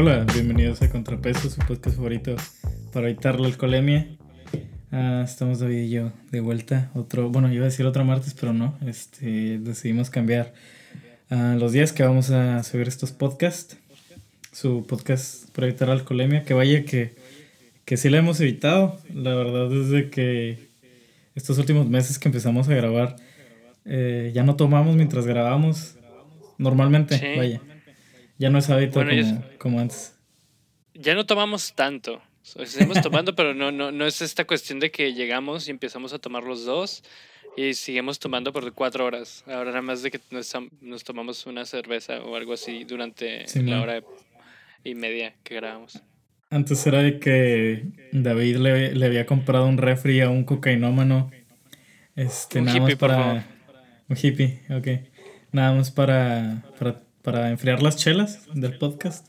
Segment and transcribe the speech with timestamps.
[0.00, 2.36] Hola, bienvenidos a Contrapeso, su podcast favorito
[2.92, 4.06] para evitar la alcoholemia.
[4.92, 6.92] Ah, estamos David y yo de vuelta.
[6.94, 8.78] Otro, bueno, iba a decir otro martes, pero no.
[8.86, 10.54] Este, decidimos cambiar
[11.30, 13.76] ah, los días que vamos a subir estos podcasts.
[14.52, 16.44] Su podcast para evitar la alcoholemia.
[16.44, 17.16] Que vaya que,
[17.84, 19.00] que sí la hemos evitado.
[19.12, 20.68] La verdad es de que
[21.34, 23.16] estos últimos meses que empezamos a grabar,
[23.84, 25.96] eh, ya no tomamos mientras grabamos.
[26.56, 27.36] Normalmente, Sí.
[27.36, 27.60] vaya.
[28.38, 30.14] Ya no es hábito Bueno, como, ya- como antes.
[30.94, 32.22] Ya no tomamos tanto.
[32.42, 36.18] Seguimos tomando, pero no, no, no es esta cuestión de que llegamos y empezamos a
[36.18, 37.02] tomar los dos
[37.56, 39.44] y seguimos tomando por cuatro horas.
[39.46, 43.72] Ahora nada más de que nos, tomamos una cerveza o algo así durante Sí, la
[43.72, 43.80] man.
[43.80, 44.02] hora
[44.84, 46.00] y media que grabamos.
[46.50, 51.30] Antes era de que David le, le había comprado un refri a un cocainómano.
[52.16, 53.22] Este, Un nada hippie, más por para.
[53.24, 53.42] favor.
[54.08, 54.88] Un hippie, ok.
[55.52, 59.26] Nada más para, para, para enfriar las chelas del podcast.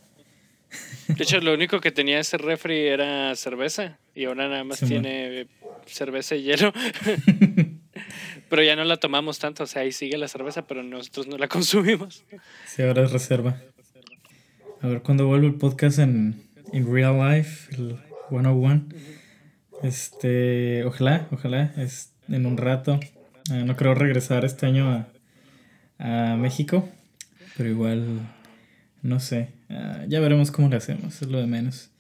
[1.08, 4.86] De hecho, lo único que tenía ese refri era cerveza y ahora nada más Sí,
[4.86, 5.02] man.
[5.02, 5.48] tiene
[5.88, 6.72] cerveza y hielo.
[8.50, 11.38] pero ya no la tomamos tanto, o sea, ahí sigue la cerveza, pero nosotros no
[11.38, 12.24] la consumimos.
[12.68, 13.60] Sí, ahora es reserva.
[14.82, 17.98] A ver cuándo vuelve el podcast en, en real life, el
[18.30, 18.86] 101.
[19.84, 23.00] Este, ojalá, ojalá, es en un rato.
[23.50, 24.90] Ah, no creo regresar este año
[25.98, 26.88] a, a México,
[27.60, 28.06] pero igual,
[29.02, 29.50] no sé.
[29.70, 31.92] Ah, ya veremos cómo le hacemos, es lo de menos.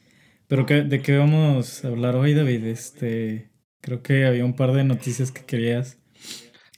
[0.47, 2.63] Pero ¿qué- ¿de qué vamos a hablar hoy, David?
[2.63, 3.49] Este,
[3.81, 5.97] creo que había un par de noticias que querías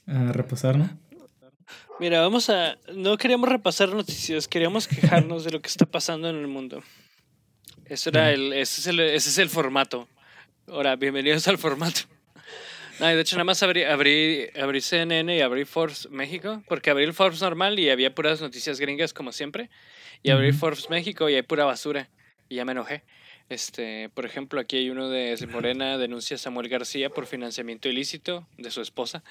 [0.08, 0.98] ah, repasar, ¿no?
[2.00, 2.76] Mira, vamos a.
[2.96, 6.82] No queríamos repasar noticias, queríamos quejarnos de lo que está pasando en el mundo.
[7.84, 10.08] Eso era el, ese, es el, ese es el formato.
[10.66, 12.00] Ahora, bienvenidos al formato.
[13.00, 17.04] No, de hecho, nada más abrí, abrí, abrí CNN y abrí Forbes México, porque abrí
[17.04, 19.70] el Forbes normal y había puras noticias gringas, como siempre.
[20.22, 20.58] Y abrí Ujú.
[20.58, 22.08] Forbes México y hay pura basura.
[22.48, 23.02] Y ya me enojé.
[23.48, 28.46] Este, por ejemplo, aquí hay uno de Morena denuncia a Samuel García por financiamiento ilícito
[28.56, 29.22] de su esposa.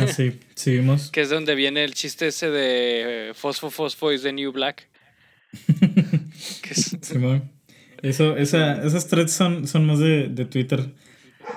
[0.00, 1.10] Ah, sí, sí vimos.
[1.12, 4.88] Que es donde viene el chiste ese de eh, Fosfo Fosfo is the new black.
[6.62, 7.50] Que es- Simón.
[8.02, 10.86] Eso, esa, esas threads son, son más de, de Twitter.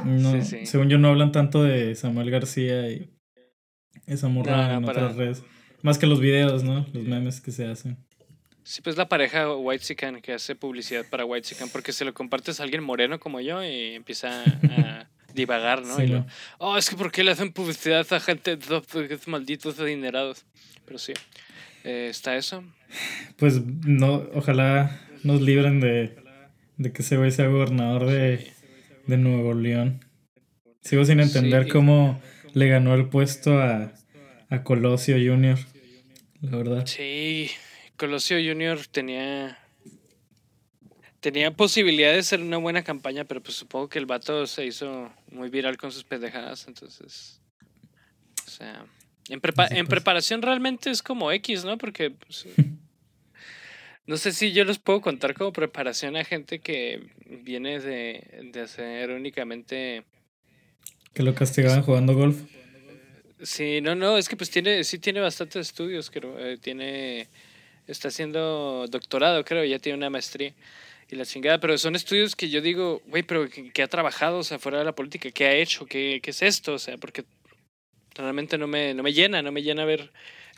[0.05, 0.65] No, Sí, sí.
[0.65, 3.09] Según yo no hablan tanto de Samuel García y
[4.07, 5.43] esa morra No, no, en para- otras redes.
[5.83, 6.85] Más que los videos, ¿no?
[6.93, 7.97] Los memes que se hacen.
[8.63, 9.83] sí, pues la pareja White
[10.21, 13.95] que hace publicidad para White porque se lo compartes a alguien moreno como yo y
[13.95, 15.95] empieza a divagar, ¿no?
[15.97, 16.25] Sí, Y lo,
[16.59, 18.57] oh, es que ¿por qué le hacen publicidad a gente
[19.27, 20.45] malditos adinerados?
[20.85, 21.13] Pero sí,
[21.83, 22.63] eh, está eso.
[23.37, 26.15] Pues no, ojalá nos libren de,
[26.77, 28.51] de que ese güey sea gobernador de,
[29.07, 30.03] de Nuevo León.
[30.81, 31.69] Sigo sin entender Sí.
[31.69, 32.21] cómo
[32.53, 33.93] le ganó el puesto a,
[34.49, 35.57] a Colosio Jr.
[36.41, 36.85] La verdad.
[36.87, 37.49] Sí,
[37.97, 39.57] Colosio Junior tenía
[41.19, 45.11] tenía posibilidad de ser una buena campaña, pero pues supongo que el vato se hizo
[45.31, 47.39] muy viral con sus pendejadas, entonces
[48.47, 48.85] o sea,
[49.29, 51.77] en, prepa- en preparación realmente es como X, ¿no?
[51.77, 52.47] Porque pues,
[54.11, 58.59] no sé si yo les puedo contar como preparación a gente que viene de, de
[58.59, 60.03] hacer únicamente
[61.13, 62.41] Que lo castigaban jugando golf.
[63.41, 67.29] Sí, no, no, es que pues tiene, sí tiene bastantes estudios, creo, eh, tiene,
[67.87, 70.53] está haciendo doctorado, creo, ya tiene una maestría
[71.09, 74.39] y la chingada, pero son estudios que yo digo, güey, pero que, que ha trabajado,
[74.39, 75.85] o sea, fuera de la política, ¿qué ha hecho?
[75.85, 76.73] ¿Qué, qué es esto?
[76.73, 77.23] O sea, porque
[78.13, 80.11] realmente no me, no me llena, no me llena ver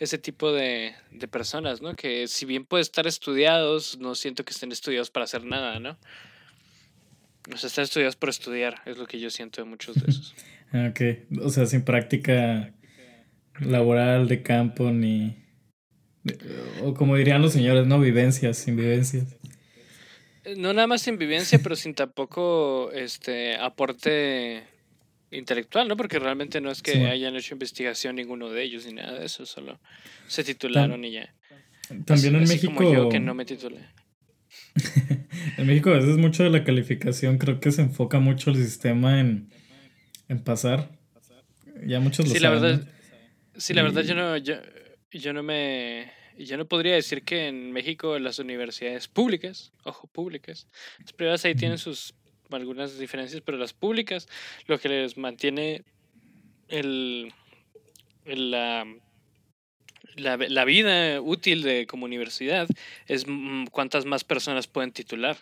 [0.03, 1.96] ese tipo de, de personas, ¿no?
[1.96, 5.97] Que si bien puede estar estudiados, no siento que estén estudiados para hacer nada, ¿no?
[7.53, 10.36] O sea, están estudiados por estudiar, es lo que yo siento de muchos de esos.
[10.75, 11.02] Ah, Ok,
[11.44, 12.74] o sea, sin práctica
[13.59, 15.38] laboral de campo ni...
[16.81, 19.35] O como dirían los señores, no vivencias, sin vivencias.
[20.46, 24.64] Eh, No nada más sin vivencia, pero sin tampoco este aporte
[25.34, 25.98] intelectual, ¿no?
[25.98, 29.26] Porque realmente no es que Sí, hayan hecho investigación ninguno de ellos ni nada de
[29.26, 29.80] eso, solo
[30.28, 31.34] se titularon y ya.
[32.06, 32.74] También en Así México...
[32.76, 33.80] como yo que no me titulé.
[35.58, 39.20] En México a veces mucho de la calificación creo que se enfoca mucho el sistema
[39.20, 39.50] en,
[40.30, 40.90] en pasar.
[41.86, 42.62] Ya muchos lo Sí, la saben.
[42.64, 42.86] verdad,
[43.53, 43.59] ¿no?
[43.62, 44.56] sí, la verdad yo no, yo,
[45.12, 50.68] yo no me, yo no podría decir que en México las universidades públicas, ojo, públicas,
[51.00, 52.14] las privadas ahí tienen sus
[52.55, 54.28] algunas diferencias, pero las públicas
[54.67, 55.84] lo que les mantiene
[56.67, 57.34] el,
[58.26, 58.85] el, la,
[60.16, 62.67] la, la vida útil de como universidad
[63.08, 65.38] es mm, cuántas más personas pueden titular.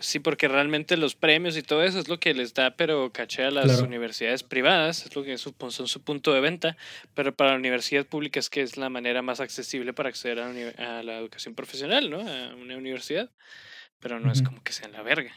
[0.00, 3.44] Sí, porque realmente los premios y todo eso es lo que les da, pero caché
[3.44, 6.76] a las universidades privadas, es lo que son su punto de venta,
[7.14, 11.02] pero para la universidad pública es que es la manera más accesible para acceder a,
[11.02, 12.20] la educación profesional, ¿no?
[12.20, 13.30] A una universidad,
[14.00, 15.32] pero no es como que sea en la verga.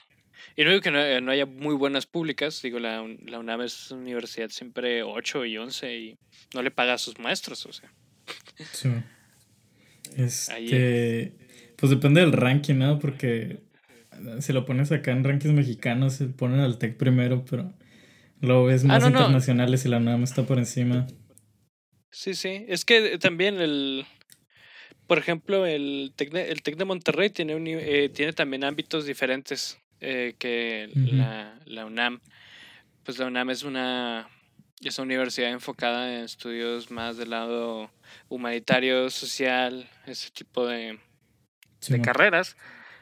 [0.56, 4.02] Y no digo que no, haya muy buenas públicas, digo, la, la UNAM es una
[4.02, 6.18] universidad siempre 8 y 11 y
[6.54, 7.92] no le paga a sus maestros, o sea.
[8.72, 8.90] Sí.
[10.16, 11.34] Este,
[11.76, 13.00] pues depende del ranking, ¿no?
[13.00, 13.64] Porque
[14.40, 17.74] si lo pones acá en rankings mexicanos, se ponen al TEC primero, pero
[18.42, 21.08] luego ves ah, más internacionales y la UNAM está por encima.
[22.12, 22.66] Sí, sí.
[22.68, 24.06] Es que también el.
[25.14, 29.06] Por ejemplo, el TEC de, el Tec de Monterrey tiene, un, eh, tiene también ámbitos
[29.06, 32.20] diferentes eh, que la, la UNAM.
[33.04, 34.28] Pues la UNAM es una,
[34.82, 37.92] es una universidad enfocada en estudios más del lado
[38.28, 40.98] humanitario, social, ese tipo de,
[41.90, 42.58] de carreras.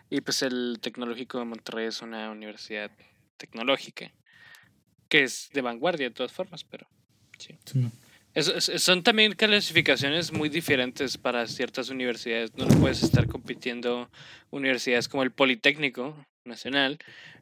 [0.09, 2.91] Y pues el Tecnológico de Monterrey es una universidad
[3.37, 4.11] tecnológica,
[5.07, 6.89] que es de vanguardia de todas formas, pero
[7.37, 7.57] sí.
[8.35, 12.55] Son también clasificaciones muy diferentes para ciertas universidades.
[12.55, 14.09] No puedes estar compitiendo
[14.51, 16.97] universidades como el Politécnico Nacional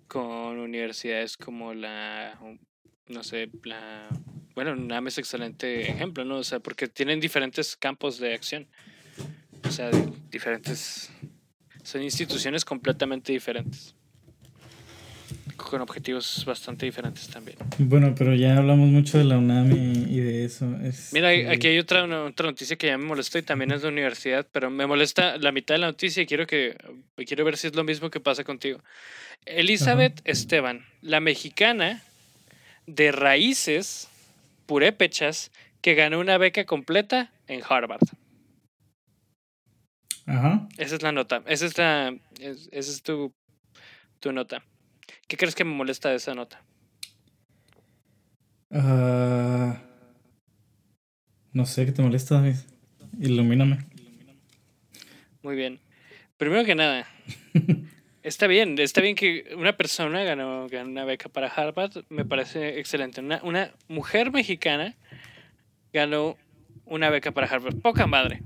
[0.08, 2.40] con universidades como la,
[3.08, 4.10] no sé, la...
[4.56, 6.38] Bueno, NAM es excelente ejemplo, ¿no?
[6.38, 8.68] O sea, porque tienen diferentes campos de acción.
[9.64, 9.92] O sea,
[10.32, 11.12] diferentes
[11.84, 13.96] son instituciones completamente diferentes.
[15.58, 17.58] Con objetivos bastante diferentes también.
[17.78, 20.66] Bueno, pero ya hablamos mucho de la UNAM y, de eso.
[21.12, 24.48] Mira, aquí hay otra, otra noticia que ya me molestó y también es de universidad,
[24.52, 26.78] pero me molesta la mitad de la noticia y quiero, que,
[27.28, 28.80] quiero ver si es lo mismo que pasa contigo.
[29.46, 32.02] Elizabeth Esteban, la mexicana
[32.86, 34.10] de raíces
[34.66, 35.52] purépechas
[35.82, 38.02] que ganó una beca completa en Harvard.
[40.26, 40.68] Ajá.
[40.78, 41.42] Esa es la nota.
[41.48, 42.16] Esa es la.
[42.40, 43.34] esa es tu,
[44.20, 44.64] tu nota.
[45.28, 46.64] ¿Qué crees que me molesta de esa nota?
[48.72, 49.82] Ah,
[51.54, 52.56] no sé qué te molesta, David.
[53.20, 53.80] Ilumíname.
[55.42, 55.80] Muy bien.
[56.38, 57.06] Primero que nada,
[58.24, 62.80] está bien, está bien que una persona ganó, ganó, una beca para Harvard, me parece
[62.80, 63.20] excelente.
[63.20, 64.96] Una, una mujer mexicana
[65.92, 66.38] ganó
[66.86, 67.76] una beca para Harvard.
[67.82, 68.42] Poca madre.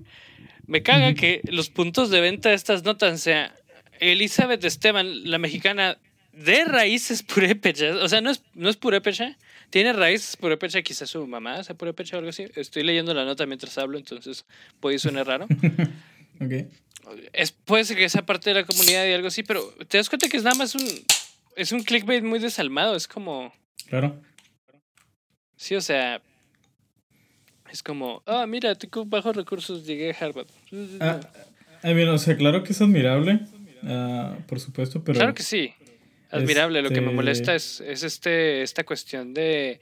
[0.66, 3.54] Me caga que los puntos de venta de estas notas sea
[4.00, 5.98] Elizabeth Esteban, la mexicana
[6.34, 7.96] de raíces purépechas.
[7.98, 9.38] O sea, no es, no es purépecha.
[9.70, 12.46] Tiene raíces purépecha, quizás su mamá sea purépecha o algo así.
[12.56, 14.46] Estoy leyendo la nota mientras hablo, entonces
[14.80, 15.46] puede sonar raro.
[16.42, 16.68] ok.
[17.34, 20.10] Es, puede ser que sea parte de la comunidad y algo así, pero te das
[20.10, 20.84] cuenta que es nada más un.
[21.56, 22.96] Es un clickbait muy desalmado.
[22.96, 23.54] Es como.
[23.88, 24.20] Claro.
[25.56, 26.22] Sí, o sea,
[27.72, 30.48] es como, ah, mira, tengo bajos recursos, llegué a Harvard.
[31.00, 31.20] Ah,
[31.84, 33.40] o sea, claro que es admirable,
[33.84, 35.18] ah, por supuesto, pero...
[35.18, 35.74] Claro que sí,
[36.34, 36.82] admirable.
[36.82, 39.80] Lo que me este molesta es, es este, esta cuestión de,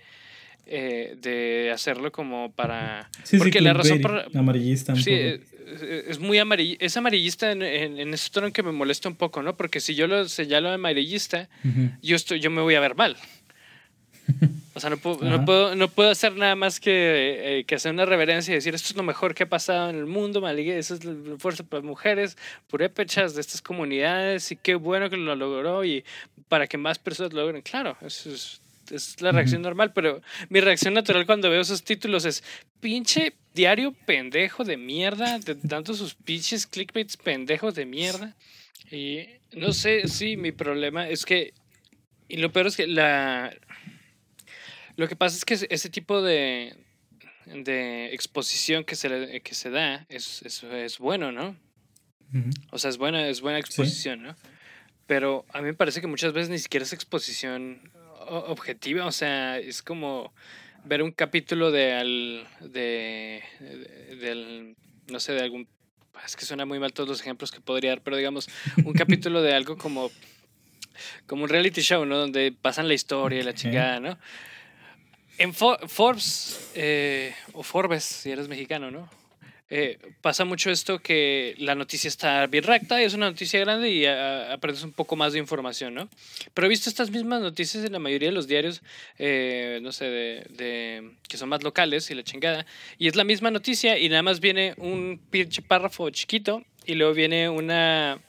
[0.66, 3.10] eh, de hacerlo como para...
[3.24, 4.26] Sí, porque la razón por...
[4.34, 4.96] Amarillista.
[4.96, 5.40] sí,
[5.80, 9.56] es, muy amarillista, es amarillista en, en, ese tono que me molesta un poco, ¿no?
[9.56, 11.50] Porque si yo lo señalo amarillista,
[12.02, 13.16] yo, estoy, yo me voy a ver mal.
[14.74, 17.92] O sea, no puedo, no puedo, no puedo, hacer nada más que, eh, que, hacer
[17.92, 20.78] una reverencia y decir esto es lo mejor que ha pasado en el mundo, Maligue,
[20.78, 22.38] eso es la fuerza para mujeres,
[22.68, 26.06] purépechas de estas comunidades y qué bueno que lo logró y
[26.48, 27.62] para que más personas lo logren.
[27.62, 32.24] Claro, eso es, es la reacción normal, pero mi reacción natural cuando veo esos títulos
[32.24, 32.44] es
[32.80, 38.36] pinche diario pendejo de mierda, de tantos sus pinches clickbaits pendejos de mierda.
[38.90, 41.54] Y no sé, sí, mi problema es que,
[42.28, 43.54] y lo peor es que la
[45.02, 46.76] lo que pasa es que ese tipo de,
[47.48, 51.58] de exposición que se, que se da es, es, es bueno, ¿no?
[52.70, 54.36] O sea, es buena, es buena exposición, ¿no?
[55.08, 57.92] Pero a mí me parece que muchas veces ni siquiera es exposición
[58.28, 60.32] objetiva, o sea, es como
[60.86, 63.44] ver un capítulo de, al, de,
[64.22, 64.76] del,
[65.08, 65.68] no sé, de algún,
[66.24, 68.50] es que suena muy mal todos los ejemplos que podría dar, pero digamos,
[68.86, 70.12] un capítulo de algo como,
[71.26, 72.18] como un reality show, ¿no?
[72.18, 74.20] Donde pasan la historia y la chingada, ¿no?
[75.42, 79.10] En Forbes, eh, o Forbes, si eres mexicano, ¿no?
[79.72, 84.06] Eh, pasa mucho esto que la noticia está bien recta es una noticia grande y
[84.06, 86.10] aprendes un poco más de información, ¿no?
[86.54, 88.84] Pero he visto estas mismas noticias en la mayoría de los diarios,
[89.18, 92.68] eh, no sé, de, que son más locales y la chingada,
[93.00, 97.14] y es la misma noticia y nada más viene un pinche párrafo chiquito y luego
[97.14, 98.20] viene una,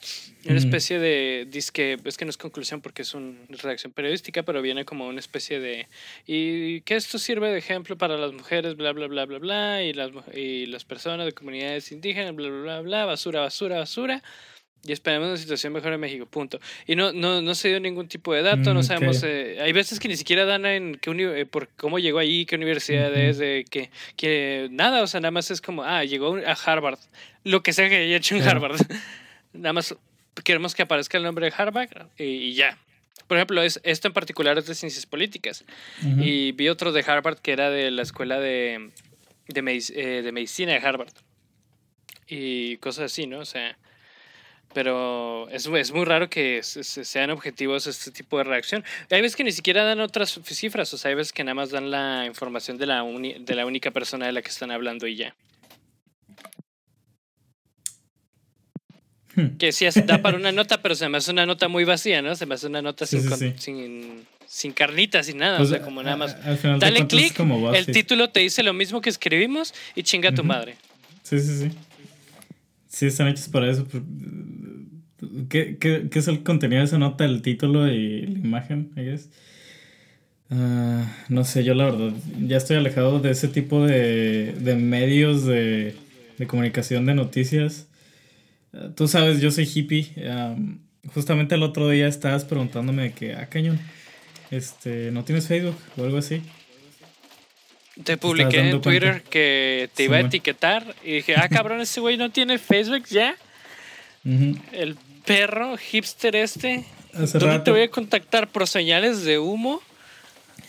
[0.45, 4.61] una especie de disque, es que no es conclusión porque es una redacción periodística, pero
[4.61, 5.87] viene como una especie de
[6.27, 9.93] y que esto sirve de ejemplo para las mujeres, bla bla bla bla bla, y
[9.93, 14.21] las y las personas de comunidades indígenas, bla bla bla bla, basura, basura, basura.
[14.85, 16.59] Y esperemos una situación mejor en México, punto.
[16.85, 19.23] Y no, no, no se dio ningún tipo de dato, no Mm, sabemos, ok.
[19.27, 22.45] eh, hay veces que ni siquiera dan en qué uni- eh, por cómo llegó allí,
[22.45, 26.35] qué universidad es, de que, que nada, o sea, nada más es como, ah, llegó
[26.45, 26.99] a Harvard,
[27.45, 28.59] lo que sea que haya hecho en Claro.
[28.65, 28.79] Harvard.
[29.53, 29.95] nada más
[30.43, 32.77] queremos que aparezca el nombre de Harvard y, y ya.
[33.27, 35.63] Por ejemplo, es, esto en particular es de ciencias políticas.
[36.05, 36.21] Ujú.
[36.23, 38.89] Y vi otro de Harvard que era de la escuela de,
[39.47, 41.13] de, medic- eh, de medicina de Harvard.
[42.27, 43.39] Y cosas así, ¿no?
[43.39, 43.77] O sea,
[44.73, 48.83] pero es, es muy raro que se- se- sean objetivos este tipo de reacción.
[49.09, 51.69] Hay veces que ni siquiera dan otras cifras, o sea, hay veces que nada más
[51.71, 55.07] dan la información de la, uni- de la única persona de la que están hablando
[55.07, 55.35] y ya.
[59.35, 59.57] Hmm.
[59.57, 62.35] Que sí da para una nota, pero se me hace una nota muy vacía, ¿no?
[62.35, 65.73] Se me hace una nota Sí, sin, sí, sin, sin carnita, sin nada, Pues, o
[65.73, 66.35] sea, como nada más.
[66.79, 67.33] Dale clic,
[67.73, 70.75] el título te dice lo mismo que escribimos y chinga tu madre.
[71.23, 71.71] Sí, sí, sí.
[72.93, 73.87] Sí, están hechos para eso.
[73.91, 74.05] pero,
[75.49, 77.25] ¿Qué, qué, qué es el contenido de esa nota?
[77.25, 79.19] El título y la imagen, I.
[80.51, 85.45] Ah, no sé, yo la verdad ya estoy alejado de ese tipo de, de medios
[85.45, 85.95] de,
[86.37, 87.87] de comunicación de noticias.
[88.73, 90.13] Ah, tú sabes, yo soy hippie.
[90.29, 90.81] am,
[91.15, 93.79] justamente el otro día estabas preguntándome que, ah, cañón,
[94.51, 96.43] este, ¿no tienes Facebook o algo así?
[98.03, 99.29] Te publiqué en Twitter cuenta.
[99.29, 103.03] que te Sí, iba a etiquetar y dije, ah, cabrón, ese güey no tiene Facebook
[103.09, 103.35] ya.
[104.71, 106.85] El perro hipster este.
[107.13, 107.63] Hace ¿Dónde rato.
[107.65, 108.47] te voy a contactar?
[108.47, 109.81] ¿Por señales de humo?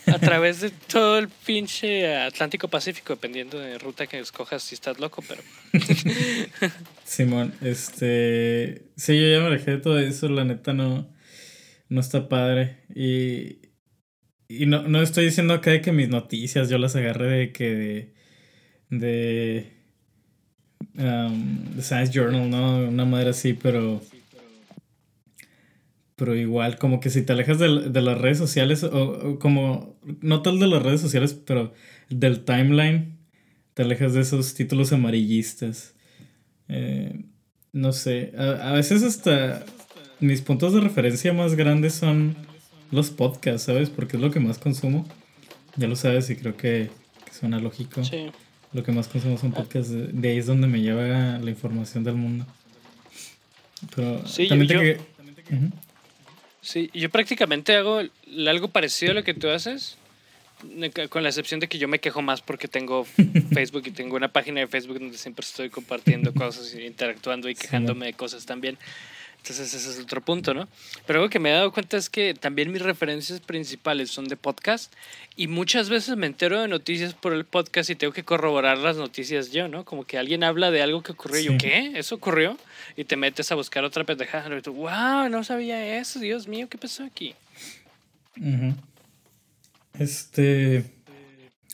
[0.07, 4.99] A través de todo el pinche Atlántico Pacífico, dependiendo de ruta que escojas si estás
[4.99, 5.41] loco, pero...
[7.05, 8.83] Simón, este.
[8.95, 11.07] Sí, yo ya me alejé de todo eso, la neta no.
[11.89, 12.77] No está padre.
[12.95, 13.57] Y.
[14.47, 17.75] Y no, no estoy diciendo acá de que mis noticias yo las agarré de que.
[17.75, 18.13] De.
[18.89, 19.71] De.
[20.97, 22.87] um, Science Journal, ¿no?
[22.87, 24.01] Una madre así, pero.
[26.15, 29.97] Pero igual, como que si te alejas de, de las redes sociales, o, o como.
[30.21, 31.73] No tal de las redes sociales, pero
[32.09, 33.17] del timeline,
[33.73, 35.93] te alejas de esos títulos amarillistas.
[36.69, 37.25] Eh,
[37.73, 39.65] no sé, a, a veces hasta
[40.19, 42.35] mis puntos de referencia más grandes son
[42.91, 43.89] los podcasts, ¿sabes?
[43.89, 45.07] Porque es lo que más consumo.
[45.75, 46.89] Ya lo sabes y creo que,
[47.25, 48.03] que suena lógico.
[48.03, 48.27] Sí.
[48.73, 49.91] Lo que más consumo son podcasts.
[49.91, 52.45] De, ahí es donde me lleva la información del mundo.
[53.95, 54.95] Pero Sí, también yo- te
[55.43, 55.59] que...
[56.61, 58.01] Sí, yo prácticamente hago
[58.47, 59.97] algo parecido a lo que tú haces,
[61.09, 63.05] con la excepción de que yo me quejo más porque tengo
[63.53, 67.55] Facebook y tengo una página de Facebook donde siempre estoy compartiendo cosas y interactuando y
[67.55, 68.77] Sí, quejándome de cosas también.
[69.45, 70.67] Entonces ese es otro punto, ¿no?
[71.05, 74.37] Pero algo que me he dado cuenta es que también mis referencias principales son de
[74.37, 74.91] podcast
[75.35, 78.97] y muchas veces me entero de noticias por el podcast y tengo que corroborar las
[78.97, 79.85] noticias yo, ¿no?
[79.85, 81.57] Como que alguien habla de algo que ocurrió y yo.
[81.59, 81.91] ¿qué?
[81.93, 82.57] ¿Eso ocurrió?
[82.97, 86.67] Y te metes a buscar otra pendejada y tú, wow, no sabía eso, Dios mío,
[86.67, 87.35] ¿qué pasó aquí?
[89.99, 90.85] Este.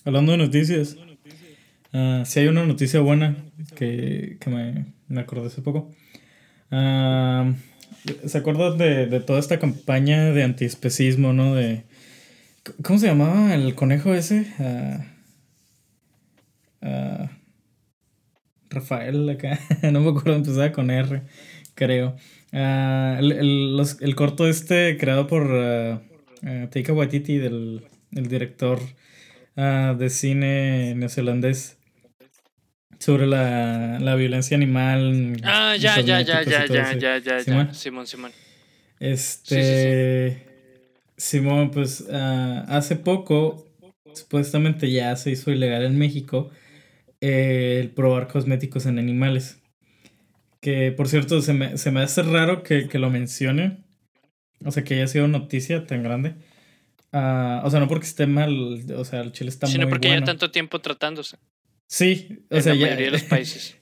[0.03, 0.97] Hablando de noticias.
[1.93, 3.37] ah, si hay una noticia buena
[3.75, 5.89] que, que me, me acordé hace poco.
[6.71, 7.53] Ah,
[8.25, 11.55] ¿Se acuerdan de, de toda esta campaña de antiespecismo, no?
[11.55, 11.83] De,
[12.83, 14.47] ¿Cómo se llamaba el conejo ese?
[14.59, 15.05] Ah,
[16.81, 17.29] ah,
[18.69, 19.59] Rafael acá.
[19.91, 21.23] no me acuerdo, empezaba con R,
[21.75, 22.15] creo.
[22.51, 25.47] El, el- los- el corto este creado por
[26.69, 28.79] Taika Waititi, del el director
[29.55, 31.77] de cine neozelandés,
[33.01, 35.37] sobre la, la violencia animal.
[35.43, 37.73] Ah, ya, ya, ya, ya, ya, ya, ya, ya.
[37.73, 38.05] Simón.
[38.05, 38.31] Simón.
[38.99, 40.45] Este.
[41.17, 43.67] Simón, pues ah, hace poco,
[44.13, 46.51] supuestamente ya se hizo ilegal en México
[47.21, 49.59] eh, el probar cosméticos en animales.
[50.59, 53.83] Que por cierto, se me, se me hace raro que, que lo mencionen.
[54.63, 56.35] O sea, que haya sido noticia tan grande.
[57.11, 60.07] Ah, o sea, no porque esté mal, o sea, el chile está Sino muy porque
[60.07, 60.21] bueno.
[60.21, 61.37] ya tanto tiempo tratándose.
[61.91, 62.85] Sí, o en sea, la ya.
[62.85, 63.75] mayoría de los países.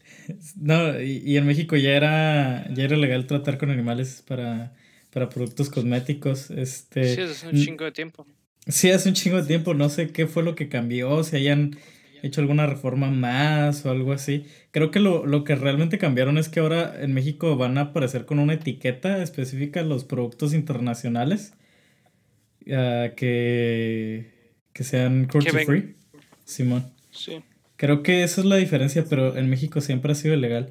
[0.56, 4.74] No, y, y en México ya era, ya era legal tratar con animales para,
[5.12, 6.50] para productos cosméticos.
[6.50, 8.26] Este, Sí, es un chingo de tiempo.
[8.68, 11.78] Sí, hace un chingo de tiempo, no sé qué fue lo que cambió, si hayan
[12.24, 14.46] hecho alguna reforma más o algo así.
[14.72, 18.26] Creo que lo, lo que realmente cambiaron es que ahora en México van a aparecer
[18.26, 21.54] con una etiqueta específica los productos internacionales
[22.72, 24.32] ah, que,
[24.74, 25.96] que sean cruelty free.
[26.46, 26.92] Simón.
[27.12, 27.42] Sí.
[27.80, 30.70] Creo que esa es la diferencia, pero en México siempre ha sido ilegal.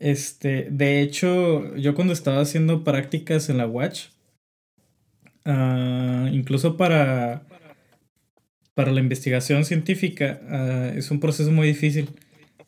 [0.00, 4.08] Este, de hecho, yo cuando estaba haciendo prácticas en la Watch,
[5.44, 7.42] ah, incluso para,
[8.74, 12.10] para la investigación científica, ah, es un proceso muy difícil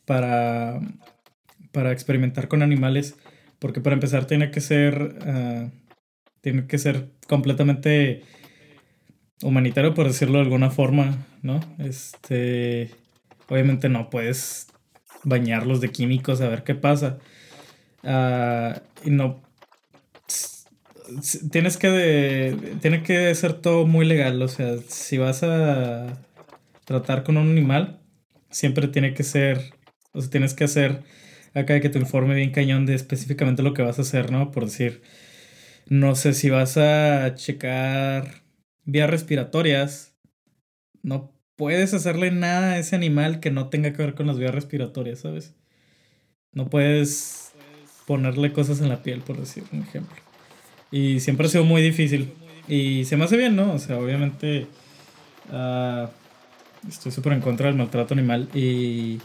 [0.05, 0.79] para,
[1.71, 3.15] para experimentar con animales,
[3.59, 5.17] Porque para empezar tiene que ser.
[5.25, 5.69] ah,
[6.41, 8.23] tiene que ser completamente
[9.43, 11.59] humanitario, por decirlo de alguna forma, ¿no?
[11.79, 12.91] Este.
[13.53, 14.65] Obviamente no puedes
[15.23, 17.19] bañarlos de químicos a ver qué pasa.
[18.01, 19.43] Ah, y no.
[21.51, 22.77] Tienes que.
[22.81, 24.41] Tiene que ser todo muy legal.
[24.41, 26.19] O sea, si vas a
[26.85, 28.01] tratar con un animal,
[28.49, 29.61] siempre tiene que ser.
[30.13, 31.03] O sea, tienes que hacer
[31.53, 34.49] acá que te informe bien cañón de específicamente lo que vas a hacer, ¿no?
[34.49, 35.03] Por decir.
[35.87, 38.43] No sé si vas a checar
[38.85, 40.17] vías respiratorias.
[41.03, 44.53] No puedes hacerle nada a ese animal que no tenga que ver con las vías
[44.53, 45.53] respiratorias, ¿sabes?
[46.51, 47.53] No puedes
[48.05, 50.15] ponerle cosas en la piel, por decir un ejemplo.
[50.91, 52.33] Y siempre ha sido muy difícil.
[52.67, 53.73] Y se me hace bien, ¿no?
[53.73, 54.67] O sea, obviamente
[55.51, 56.09] ah,
[56.87, 59.19] estoy súper en contra del maltrato animal y...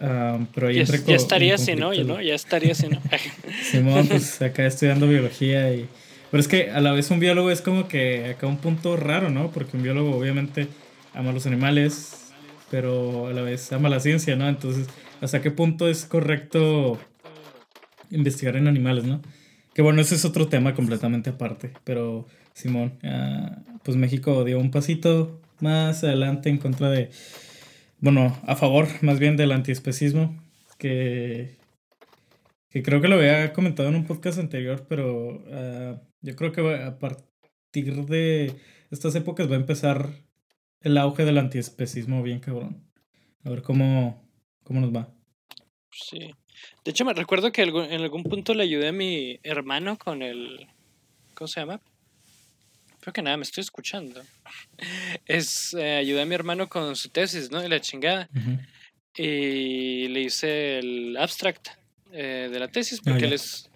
[0.00, 2.20] ah, pero ahí Ya, ya estaría si no, ¿no?
[2.20, 3.00] Ya estaría si no.
[3.62, 5.88] Simón, pues acá estudiando biología y...
[6.34, 9.30] Pero es que a la vez un biólogo es como que acá un punto raro,
[9.30, 9.52] ¿no?
[9.52, 10.66] Porque un biólogo obviamente
[11.12, 12.32] ama los animales,
[12.72, 14.48] pero a la vez ama la ciencia, ¿no?
[14.48, 14.88] Entonces,
[15.20, 16.98] ¿hasta qué punto es correcto
[18.10, 19.22] investigar en animales, ¿no?
[19.74, 24.72] Que bueno, ese es otro tema completamente aparte, pero Simón, ah, pues México dio un
[24.72, 27.10] pasito más adelante en contra de,
[28.00, 30.36] bueno, a favor más bien del antiespecismo,
[30.78, 31.54] que
[32.70, 36.60] que creo que lo había comentado en un podcast anterior, pero ah, yo creo que
[36.82, 38.54] a partir de
[38.90, 40.08] estas épocas va a empezar
[40.80, 42.82] el auge del antiespecismo bien cabrón.
[43.44, 44.26] A ver cómo,
[44.62, 45.12] cómo nos va.
[45.92, 46.34] Sí.
[46.82, 50.66] De hecho, me recuerdo que en algún punto le ayudé a mi hermano con el.
[51.34, 51.80] ¿Cómo se llama?
[53.00, 54.22] Creo que nada, me estoy escuchando.
[55.26, 55.74] Es.
[55.74, 57.62] eh, ayudé a mi hermano con su tesis, ¿no?
[57.62, 58.30] Y la chingada.
[59.16, 61.68] Y le hice el abstract
[62.12, 63.70] eh, de la tesis, Ah, porque él es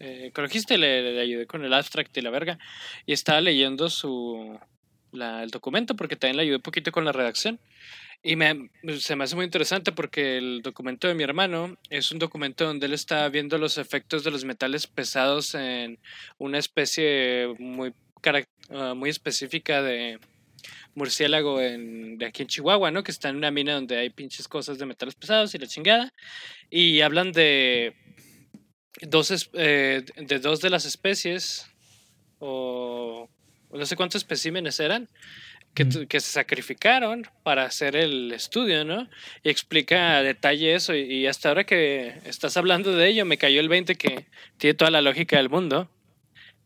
[0.00, 2.58] eh, ecologista y le, le ayudé con el abstract y la verga.
[3.06, 4.58] Y estaba leyendo su.
[5.10, 7.58] La, el documento, porque también le ayudé un poquito con la redacción.
[8.22, 12.18] Y me, se me hace muy interesante porque el documento de mi hermano es un
[12.18, 15.98] documento donde él está viendo los efectos de los metales pesados en
[16.36, 17.94] una especie muy,
[18.70, 20.18] ah, muy específica de
[20.94, 23.04] murciélago en, de aquí en Chihuahua, ¿no?
[23.04, 26.12] Que está en una mina donde hay pinches cosas de metales pesados y la chingada.
[26.70, 27.94] Y hablan de
[29.02, 31.66] dos, es- eh, de dos de las especies
[32.38, 33.28] o
[33.72, 35.08] no sé cuántos especímenes eran
[35.74, 36.06] que, Mm.
[36.06, 39.08] que se sacrificaron para hacer el estudio, ¿no?
[39.44, 40.94] Y explica a detalle eso.
[40.94, 44.74] Y, y hasta ahora que estás hablando de ello, me cayó el 20 que tiene
[44.74, 45.88] toda la lógica del mundo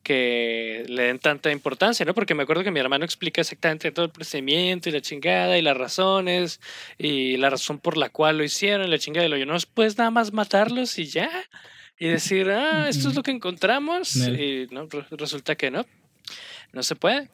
[0.02, 2.14] que le den tanta importancia, ¿no?
[2.14, 5.62] Porque me acuerdo que mi hermano explica exactamente todo el procedimiento y la chingada y
[5.62, 6.60] las razones
[6.98, 9.56] y la razón por la cual lo hicieron y la chingada y lo yo no
[9.74, 11.30] puedes nada más matarlos y ya
[12.04, 15.86] y decir, ah, esto es lo que encontramos y no re- resulta que no,
[16.72, 17.30] no se puede.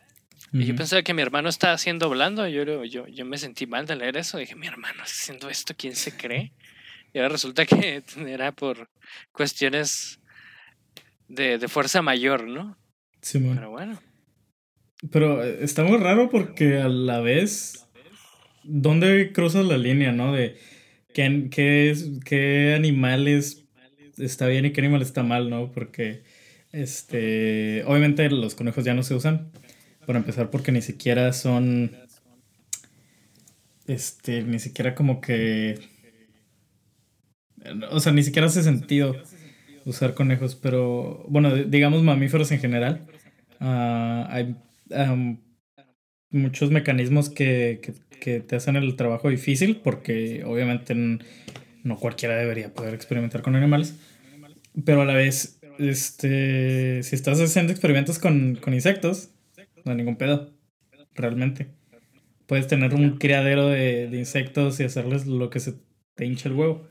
[0.52, 2.46] Y yo pensaba que mi hermano estaba haciendo blando.
[2.48, 4.38] Yo, yo, yo me sentí mal de leer eso.
[4.38, 6.52] Dije, mi hermano está haciendo esto, ¿quién se cree?
[7.12, 8.90] Y ahora resulta que era por
[9.32, 10.20] cuestiones
[11.28, 12.76] de, de fuerza mayor, ¿no?
[13.22, 13.56] Simón.
[13.56, 14.02] Pero bueno.
[15.10, 17.86] Pero eh, está muy raro porque a la vez,
[18.64, 20.32] ¿dónde cruzas la línea, no?
[20.32, 20.58] De
[21.14, 23.64] qué, qué, es, qué animales
[24.18, 25.72] está bien y qué animal está mal, ¿no?
[25.72, 26.22] Porque,
[26.72, 29.50] este, obviamente los conejos ya no se usan.
[30.06, 31.94] Para empezar, porque ni siquiera son,
[33.86, 35.78] este, ni siquiera como que,
[37.90, 39.14] o sea, ni siquiera hace sentido
[39.84, 43.06] usar conejos, pero, bueno, digamos mamíferos en general.
[43.60, 44.56] Ah, hay
[46.30, 52.72] muchos mecanismos que, que, que te hacen el trabajo difícil porque obviamente no cualquiera debería
[52.72, 53.98] poder experimentar con animales.
[54.84, 59.30] Pero a la vez, este, si estás haciendo experimentos con, con insectos,
[59.84, 60.52] no hay ningún pedo,
[61.14, 61.68] realmente.
[62.46, 65.74] Puedes tener un criadero de, de insectos y hacerles lo que se
[66.14, 66.88] te hincha el huevo.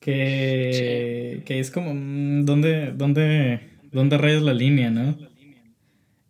[0.00, 3.60] Que, que es como, mm, ¿dónde, dónde,
[3.92, 5.16] dónde rayas la línea, no?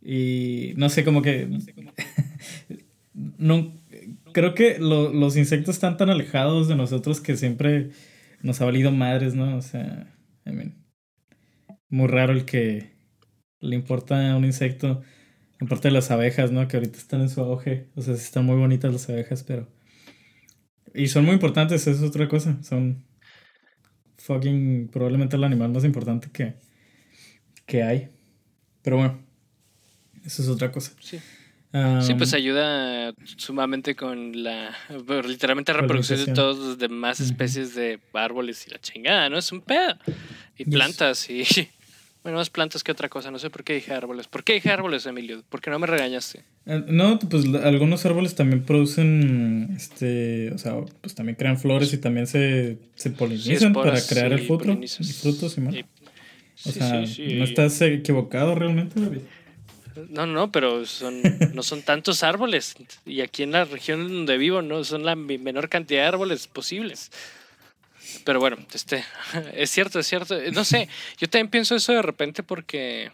[0.05, 1.49] Y no sé, como que.
[3.39, 3.73] no,
[4.33, 7.91] creo que lo- los insectos están tan alejados de nosotros que siempre
[8.43, 9.57] nos ha valido madres, ¿no?
[9.57, 10.13] O sea,
[10.47, 10.85] I mean,
[11.89, 12.93] muy raro el que
[13.61, 15.03] le importa un insecto,
[15.61, 16.67] aparte de las abejas, ¿no?
[16.69, 17.89] Que ahorita están en su auge.
[17.95, 19.69] O sea, sí están muy bonitas las abejas, pero.
[20.95, 22.63] Y son muy importantes, eso es otra cosa.
[22.63, 23.05] Son
[24.19, 26.55] fucking probablemente el animal más importante que,
[27.67, 28.11] que hay.
[28.83, 29.19] Pero bueno,
[30.25, 30.93] eso es otra cosa.
[31.01, 31.19] Sí.
[32.03, 34.77] Sí, pues ayuda sumamente con la
[35.27, 39.39] literalmente reproducción de todas las demás especies de árboles y la chingada, ¿no?
[39.39, 39.97] Es un pedo.
[40.59, 41.45] y plantas y
[42.23, 44.29] bueno, más plantas que otra cosa, no sé por qué dije árboles.
[44.29, 45.43] ¿Por qué dije árboles, Emilio?
[45.49, 46.45] ¿Por qué no me regañaste?
[46.67, 51.97] Eh, no, pues algunos árboles también producen, este, o sea, pues también crean flores y
[51.97, 55.75] también se, se polinizan para crear el y frutos y más.
[56.67, 59.21] o sea, no estás equivocado realmente, David.
[60.09, 61.23] No, no, pero son,
[61.55, 62.75] no son tantos árboles.
[63.05, 67.11] Y aquí en la región donde vivo, no son la menor cantidad de árboles posibles.
[68.25, 69.05] Pero bueno, este,
[69.55, 70.37] es cierto, es cierto.
[70.53, 73.11] No sé, yo también pienso eso de repente porque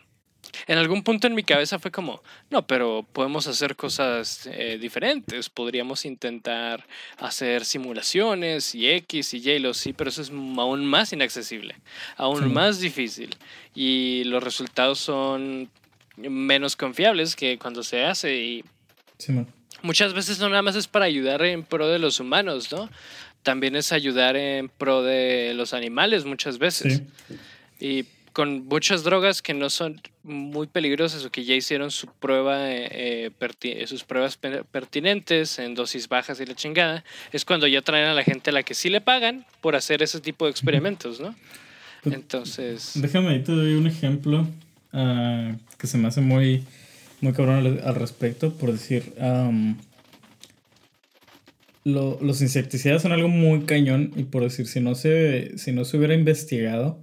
[0.66, 5.48] en algún punto en mi cabeza fue como, no, pero podemos hacer cosas eh, diferentes.
[5.50, 6.86] Podríamos intentar
[7.18, 11.76] hacer simulaciones y X y Y, lo sí, pero eso es aún más inaccesible,
[12.16, 13.36] aún más difícil.
[13.74, 15.70] Y los resultados son
[16.18, 18.64] menos confiables que cuando se hace y
[19.83, 22.90] muchas veces no nada más es para ayudar en pro de los humanos, ¿no?
[23.42, 27.02] También es ayudar en pro de los animales muchas veces.
[27.81, 32.70] Y con muchas drogas que no son muy peligrosas o que ya hicieron su prueba,
[32.70, 38.09] eh, eh, sus pruebas pertinentes en dosis bajas y la chingada, es cuando ya traen
[38.09, 41.20] a la gente a la que sí le pagan por hacer ese tipo de experimentos,
[41.20, 41.35] ¿no?
[42.02, 42.92] Pues, Entonces...
[42.94, 44.46] Déjame ahí te doy un ejemplo
[44.92, 46.64] Ah, que se me hace muy,
[47.20, 49.14] muy cabrón al, respecto, por decir,
[51.84, 55.96] los insecticidas son algo muy cañón y por decir, si no se, si no se
[55.96, 57.00] hubiera investigado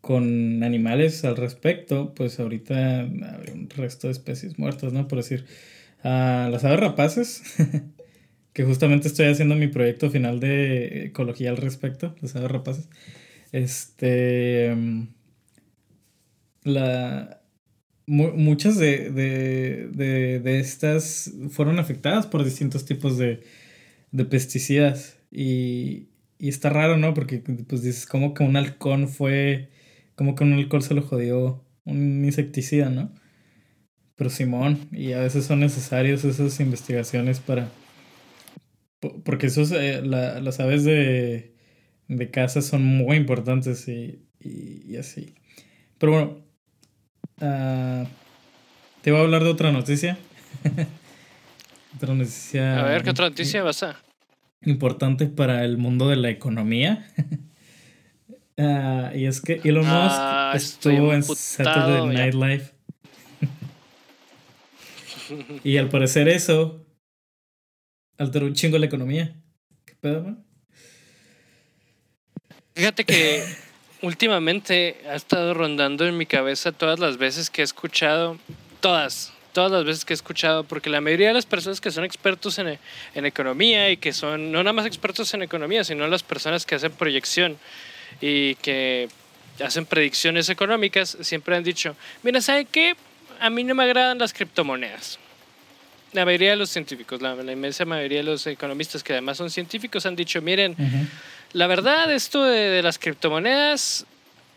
[0.00, 5.08] con animales al respecto, pues ahorita habría un resto de especies muertas, ¿no?
[5.08, 5.46] Por decir,
[6.02, 7.42] las aves rapaces,
[8.52, 12.88] que justamente estoy haciendo mi proyecto final de ecología al respecto, las aves rapaces,
[13.52, 14.76] este
[16.64, 17.40] la,
[18.08, 23.42] muchas de, de, estas fueron afectadas por distintos tipos de,
[24.30, 25.18] pesticidas.
[25.30, 27.14] Y, está raro, ¿no?
[27.14, 29.70] Porque pues dices, como que un halcón fue,
[30.14, 33.12] como que un halcón se lo jodió un insecticida, ¿no?
[34.16, 37.70] Pero Simón, y a veces son necesarias esas investigaciones para...
[39.24, 41.54] Porque esos, eh, las aves de,
[42.08, 45.34] de casa son muy importantes y, y así.
[45.98, 46.47] Pero bueno,
[47.40, 48.04] Ah,
[49.02, 50.18] te voy a hablar de otra noticia.
[51.96, 52.80] otra noticia.
[52.80, 53.96] A ver, ¿qué otra noticia vas a?
[54.62, 57.06] Importante para el mundo de la economía.
[58.60, 62.72] Ah, y es que Elon ah, Musk estuvo en Saturday Night Live.
[65.62, 66.84] y al parecer eso
[68.16, 69.40] alteró un chingo la economía.
[69.84, 70.36] ¿Qué pedo,
[72.74, 73.44] Fíjate que
[74.02, 78.38] últimamente ha estado rondando en mi cabeza todas las veces que he escuchado,
[78.80, 82.04] todas, todas las veces que he escuchado, porque la mayoría de las personas que son
[82.04, 82.78] expertos en,
[83.14, 86.74] en, economía y que son no nada más expertos en economía, sino las personas que
[86.74, 87.58] hacen proyección
[88.20, 89.08] y que
[89.64, 92.94] hacen predicciones económicas, siempre han dicho, mira, ¿sabe qué?
[93.40, 95.18] A mí no me agradan las criptomonedas.
[96.12, 100.06] La mayoría de los científicos, la, inmensa mayoría de los economistas que además son científicos
[100.06, 100.74] han dicho, miren,
[101.52, 104.06] la verdad, esto de, las criptomonedas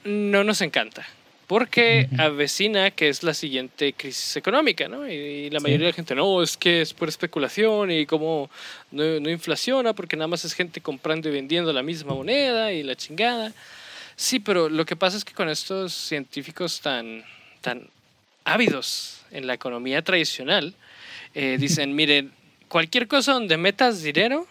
[0.03, 1.07] no nos encanta.
[1.47, 5.05] Porque avecina que es la siguiente crisis económica, ¿no?
[5.05, 8.49] Y, la mayoría de la gente, no, es que es por especulación y como
[8.91, 12.83] no, no, inflaciona porque nada más es gente comprando y vendiendo la misma moneda y
[12.83, 13.51] la chingada.
[14.15, 17.25] Sí, pero lo que pasa es que con estos científicos tan,
[17.59, 17.89] tan
[18.45, 20.73] ávidos en la economía tradicional,
[21.33, 22.31] eh, dicen, miren,
[22.67, 24.47] cualquier cosa donde metas dinero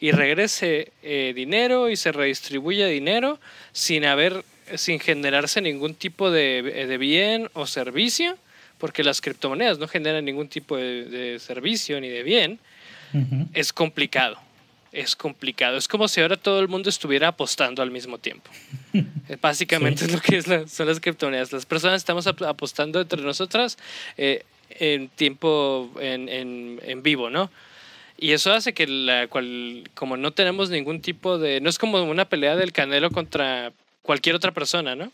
[0.00, 3.40] y regrese eh, dinero y se redistribuya dinero
[3.72, 4.44] sin haber,
[4.76, 8.36] sin generarse ningún tipo de, de bien o servicio,
[8.78, 12.58] porque las criptomonedas no generan ningún tipo de, servicio ni de bien,
[13.54, 14.38] es complicado.
[14.90, 15.76] Es complicado.
[15.76, 18.50] Es como si ahora todo el mundo estuviera apostando al mismo tiempo.
[19.28, 21.52] Eh, básicamente es lo que es son las criptomonedas.
[21.52, 23.76] Las personas estamos apostando entre nosotras
[24.16, 27.50] eh, en tiempo, en, en, en vivo, ¿no?
[28.20, 32.02] Y eso hace que la cual, como no tenemos ningún tipo de, no es como
[32.02, 35.12] una pelea del Canelo contra cualquier otra persona, ¿no?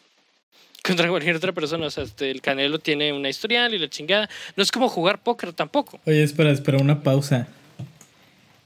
[0.82, 4.30] Contra cualquier otra persona, o sea, este, el Canelo tiene una historial y la chingada.
[4.56, 6.00] No es como jugar póker tampoco.
[6.06, 7.46] Oye, espera, espera, una pausa.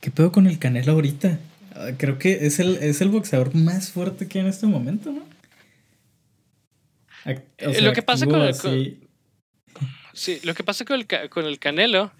[0.00, 1.40] ¿Qué pedo con el Canelo ahorita?
[1.74, 5.10] Ah, creo que es el, es el boxeador más fuerte que hay en este momento,
[5.10, 5.26] ¿no?
[7.24, 8.54] Eh, lo que pasa con el,
[10.14, 12.12] sí, lo que pasa con el, con el Canelo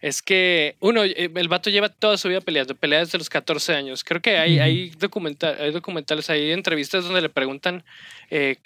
[0.00, 3.74] es que, uno, eh, el vato lleva toda su vida peleando, pelea desde los 14
[3.74, 4.02] años.
[4.02, 7.84] Creo que hay, hay, documental, hay documentales, hay entrevistas donde le preguntan
[8.30, 8.56] eh,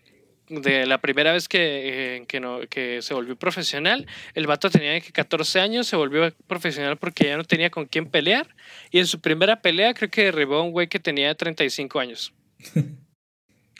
[0.48, 4.06] de la primera vez que, eh, que, no, que se volvió profesional.
[4.34, 8.06] El vato tenía que 14 años, se volvió profesional porque ya no tenía con quién
[8.06, 8.54] pelear.
[8.92, 12.32] Y en su primera pelea creo que derribó a un güey que tenía 35 años.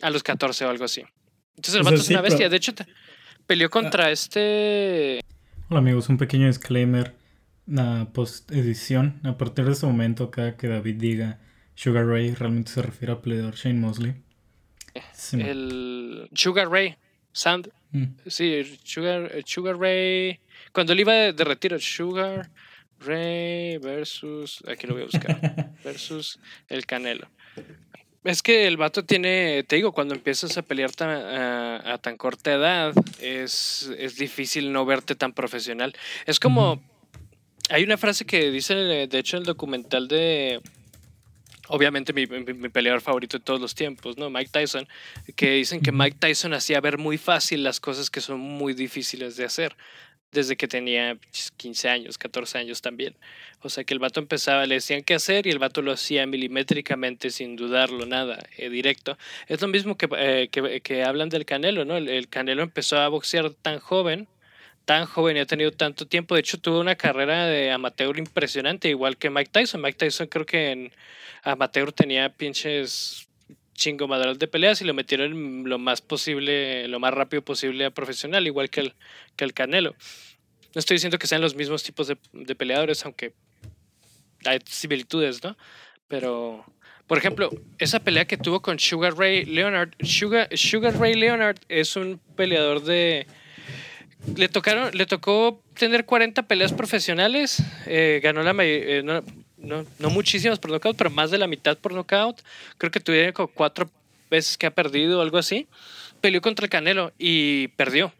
[0.02, 1.02] A los 14 o algo así.
[1.56, 2.48] Entonces el vato es una bestia.
[2.48, 2.72] De hecho,
[3.46, 5.20] peleó contra este.
[5.70, 7.14] Hola amigos, un pequeño disclaimer.
[7.66, 9.20] La post edición.
[9.24, 11.38] A partir de este momento, cada que David diga
[11.74, 14.14] Sugar Ray, realmente se refiere a peleador Shane Mosley.
[15.32, 16.96] el Sugar Ray.
[17.32, 17.70] Sand.
[17.90, 18.04] Mm.
[18.26, 20.40] Sí, Sugar, Sugar Ray.
[20.72, 22.50] Cuando él iba de retiro, Sugar
[23.00, 24.62] Ray versus.
[24.68, 25.72] Aquí lo voy a buscar.
[25.84, 27.28] versus el Canelo.
[28.24, 32.94] Es que el vato tiene, te digo, cuando empiezas a pelear a, tan corta edad,
[33.20, 35.94] es, es, difícil no verte tan profesional.
[36.24, 36.82] Es como,
[37.70, 40.60] hay una frase que dice, de hecho, en el documental de,
[41.68, 44.30] obviamente mi, mi, peleador favorito de todos los tiempos, ¿no?
[44.30, 44.86] Mike Tyson,
[45.36, 49.36] que dicen que Mike Tyson hacía ver muy fácil las cosas que son muy difíciles
[49.36, 49.76] de hacer
[50.34, 51.16] desde que tenía
[51.56, 53.16] 15 años, 14 años también.
[53.62, 56.26] O sea que el vato empezaba, le decían qué hacer y el vato lo hacía
[56.26, 59.16] milimétricamente sin dudarlo, nada, eh, directo.
[59.46, 61.96] Es lo mismo que, eh, que, que, hablan del Canelo, ¿no?
[61.96, 64.28] El, Canelo empezó a boxear tan joven,
[64.84, 66.34] tan joven y ha tenido tanto tiempo.
[66.34, 69.80] De hecho, tuvo una carrera de amateur impresionante, igual que Mike Tyson.
[69.80, 70.92] Mike Tyson creo que en
[71.42, 73.28] amateur tenía pinches
[73.74, 77.90] chingo madral de peleas y lo metieron lo más posible, lo más rápido posible a
[77.90, 78.94] profesional, igual que el,
[79.36, 79.94] que el Canelo.
[80.74, 83.34] No estoy diciendo que sean los mismos tipos de, de peleadores, aunque
[84.44, 85.56] hay similitudes, ¿no?
[86.08, 86.64] Pero,
[87.06, 91.96] por ejemplo, esa pelea que tuvo con Sugar Ray Leonard, Sugar, Sugar Ray Leonard es
[91.96, 93.26] un peleador de...
[94.36, 100.58] Le, tocaron, le tocó tener 40 peleas profesionales, eh, ganó la eh, no, no muchísimas
[100.58, 102.40] por nocaut, pero más de la mitad por nocaut.
[102.78, 103.90] Creo que tuvieron como cuatro
[104.30, 105.66] veces que ha perdido o algo así.
[106.20, 108.12] Peleó contra el Canelo y perdió.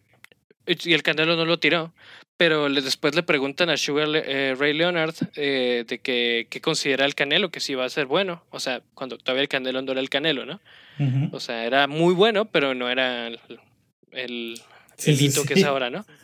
[0.67, 1.93] Y el Canelo no lo tiró.
[2.37, 7.15] Pero después le preguntan a Sugar eh, Ray Leonard eh, de que, qué considera el
[7.15, 8.43] Canelo, que si va a ser bueno.
[8.51, 10.61] O sea, cuando todavía el Canelo no era el Canelo, ¿no?
[11.33, 13.41] O sea, era muy bueno, pero no era el,
[14.13, 14.61] el,
[15.07, 16.05] hito que es ahora, ¿no?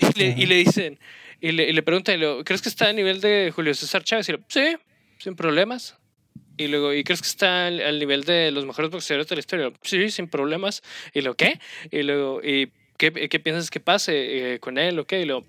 [0.00, 0.98] Y le, y le dicen,
[1.40, 2.12] y le, y le pregunta,
[2.44, 4.28] ¿crees que está a nivel de Julio César Chávez?
[4.28, 4.76] Y le, sí,
[5.18, 5.96] sin problemas.
[6.56, 9.72] Y luego, ¿y crees que está al, nivel de los mejores boxeadores de la historia?
[9.82, 10.82] Sí, sin problemas.
[11.14, 11.60] Y lo, ¿qué?
[11.92, 14.98] Y luego, ¿y qué, qué piensas que pase eh, con él?
[14.98, 15.12] ¿Ok?
[15.12, 15.44] Y luego,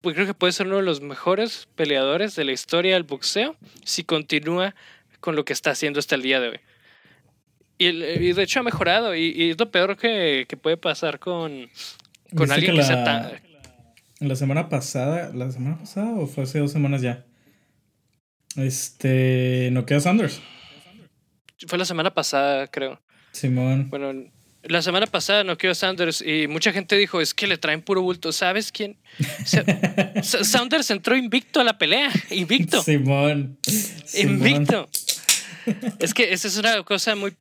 [0.00, 3.56] pues creo que puede ser uno de los mejores peleadores de la historia del boxeo
[3.84, 4.74] si continúa
[5.20, 6.60] con lo que está haciendo hasta el día de hoy.
[7.76, 9.14] Y, y de hecho ha mejorado.
[9.14, 11.68] Y, y, es lo peor que, que puede pasar con,
[12.34, 13.48] con alguien que, sea tan
[14.20, 17.24] la semana pasada, ¿la semana pasada o fue hace dos semanas ya?
[18.56, 20.40] Este, no queda Sanders.
[21.66, 23.00] Fue la semana pasada, creo.
[23.32, 23.88] Simón.
[23.90, 24.12] Bueno,
[24.62, 28.02] la semana pasada no quedó Sanders y mucha gente dijo, es que le traen puro
[28.02, 28.32] bulto.
[28.32, 28.96] ¿Sabes quién?
[30.22, 32.10] Sanders entró invicto a la pelea.
[32.30, 32.82] Invicto.
[32.82, 33.58] Simón.
[34.14, 34.88] Invicto.
[35.98, 37.34] Es que esa es una cosa muy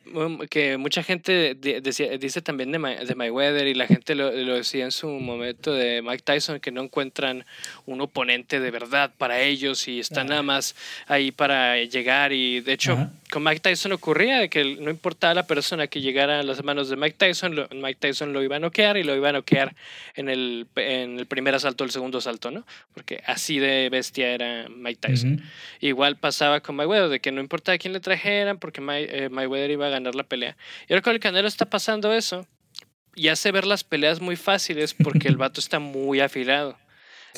[0.50, 5.08] que mucha gente dice también de, de Mayweather y la gente lo, decía en su
[5.08, 7.46] momento de Mike Tyson que no encuentran
[7.86, 10.76] un oponente de verdad para ellos y están nada más
[11.08, 15.46] ahí para llegar y de hecho con Mike Tyson ocurría de que no importaba la
[15.46, 18.98] persona que llegara a las manos de Mike Tyson, Mike Tyson lo iba a noquear
[18.98, 19.76] y lo iba a noquear
[20.16, 22.66] en el, en el primer asalto el segundo asalto, ¿no?
[22.94, 25.44] Porque así de bestia era Mike Tyson.
[25.82, 28.00] Igual pasaba con Mayweather, de que no importaba quién le
[28.60, 30.58] porque eh, Mayweather iba a ganar la pelea.
[30.88, 32.48] Y ahora con el Canelo está pasando eso
[33.16, 36.78] y hace ver las peleas muy fáciles porque el vato está muy afilado.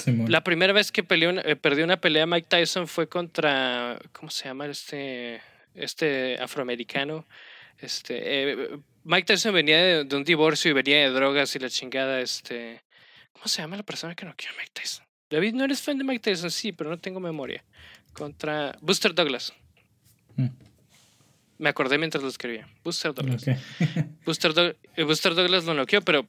[0.05, 4.45] La primera vez que peleó, eh, perdió una pelea Mike Tyson fue contra, ¿cómo se
[4.45, 5.41] llama este?
[5.79, 7.25] este afroamericano.
[7.77, 12.19] Este, eh, Mike Tyson venía de, un divorcio y venía de drogas y la chingada,
[12.19, 12.83] este...
[13.33, 15.05] ¿Cómo se llama la persona que no quiere Mike Tyson?
[15.29, 16.51] David, ¿no eres fan de Mike Tyson?
[16.51, 17.63] Sí, pero no tengo memoria.
[18.11, 19.53] Contra Buster Douglas.
[20.35, 20.47] Mm.
[21.59, 22.67] Me acordé mientras lo escribía.
[22.83, 23.45] Buster Douglas.
[24.25, 26.25] Buster, eh, Buster, Douglas lo noqueó, pero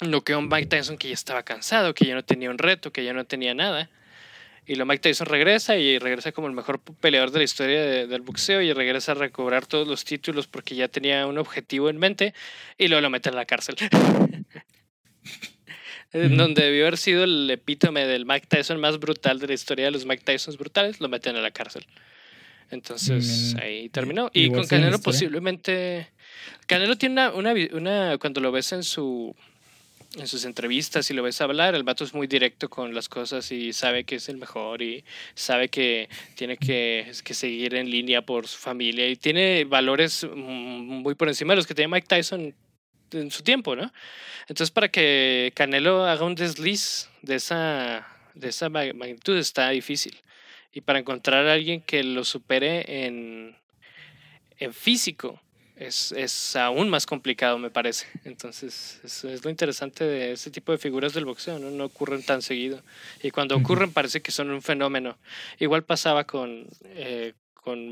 [0.00, 3.04] noqueó a Mike Tyson que ya estaba cansado, que ya no tenía un reto, que
[3.04, 3.88] ya no tenía nada.
[4.66, 8.22] Y lo Mike Tyson regresa y regresa como el mejor peleador de la historia del
[8.22, 12.34] boxeo y regresa a recobrar todos los títulos porque ya tenía un objetivo en mente
[12.76, 13.76] y luego lo mete en la cárcel.
[16.12, 19.92] Donde debió haber sido el epítome del Mike Tyson más brutal de la historia de
[19.92, 21.86] los Mike Tysons brutales, lo meten a la cárcel.
[22.70, 24.30] Entonces mm, ahí terminó.
[24.32, 26.08] Y con Canelo posiblemente...
[26.66, 29.34] Canelo tiene una, una, cuando lo ves en su
[30.16, 33.50] en sus entrevistas y lo ves hablar, el vato es muy directo con las cosas
[33.52, 38.22] y sabe que es el mejor y sabe que tiene que, que seguir en línea
[38.22, 42.54] por su familia y tiene valores muy por encima de los que tenía Mike Tyson
[43.12, 43.92] en su tiempo, ¿no?
[44.48, 50.16] Entonces para que Canelo haga un desliz de esa, de esa magnitud está difícil.
[50.76, 53.56] Y para encontrar a alguien que lo supere en,
[54.58, 55.40] en físico,
[55.74, 58.04] es, es, aún más complicado, me parece.
[58.26, 61.70] Entonces, es, lo interesante de ese tipo de figuras del boxeo, ¿no?
[61.70, 62.82] No ocurren tan seguido.
[63.22, 65.16] Y cuando ocurren parece que son un fenómeno.
[65.58, 67.90] Igual pasaba con, eh, con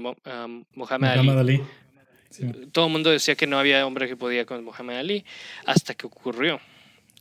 [0.74, 1.62] Mohamed, Ali.
[2.70, 5.24] Todo el mundo decía que no había hombre que podía con Mohamed Ali
[5.64, 6.60] hasta que ocurrió.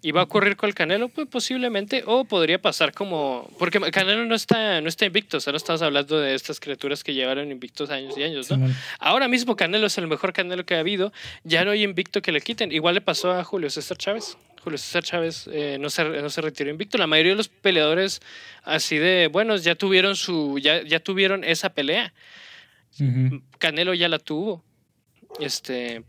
[0.05, 1.07] ¿Y va a ocurrir con el Canelo?
[1.07, 3.49] Pues posiblemente, o podría pasar como...
[3.57, 7.05] Porque Canelo no está, no está invicto, o sea, no estamos hablando de estas criaturas
[7.05, 8.69] que llevaron invictos años y años, ¿no?
[8.99, 11.13] Ahora mismo Canelo es el mejor Canelo que ha habido,
[11.45, 12.73] ya no hay invicto que le quiten.
[12.73, 14.37] Igual le pasó a Julio César Chávez.
[14.61, 16.97] Julio César Chávez eh, no, se, no se retiró invicto.
[16.97, 18.21] La mayoría de los peleadores
[18.63, 22.13] así de buenos ya tuvieron, su, ya, ya tuvieron esa pelea.
[23.57, 24.65] Canelo ya la tuvo.
[25.39, 26.03] Este,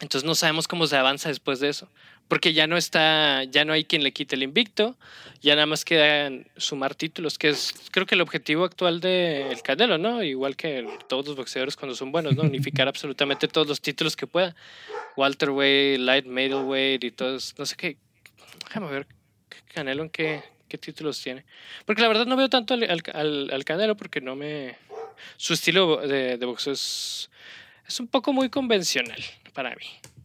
[0.00, 1.90] entonces no sabemos cómo se avanza después de eso
[2.32, 4.96] porque ya no está, ya no hay quien le quite el invicto,
[5.42, 9.98] ya nada más quedan sumar títulos, que es creo que el objetivo actual del Canelo,
[9.98, 10.22] ¿no?
[10.22, 12.44] Igual que todos los boxeadores cuando son buenos, ¿no?
[12.44, 14.56] Unificar absolutamente todos los títulos que pueda.
[15.14, 17.98] Walter Way, Light Middleweight y todos, no sé qué.
[18.64, 19.06] Déjame ver
[19.74, 20.42] Canelo en qué,
[20.80, 21.44] títulos tiene.
[21.84, 24.78] Porque la verdad no veo tanto al Canelo porque no me...
[25.36, 27.28] Su estilo de, de boxeo es,
[27.86, 29.84] es un poco muy convencional para mí.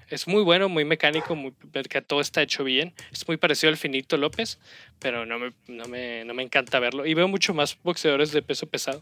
[0.10, 1.54] Es muy bueno, muy mecánico, muy,
[1.89, 2.93] que todo está hecho bien.
[3.12, 4.58] Es muy parecido al Finito López,
[5.00, 7.06] pero no me, no me, no me encanta verlo.
[7.06, 9.02] Y veo mucho más boxeadores de peso pesado.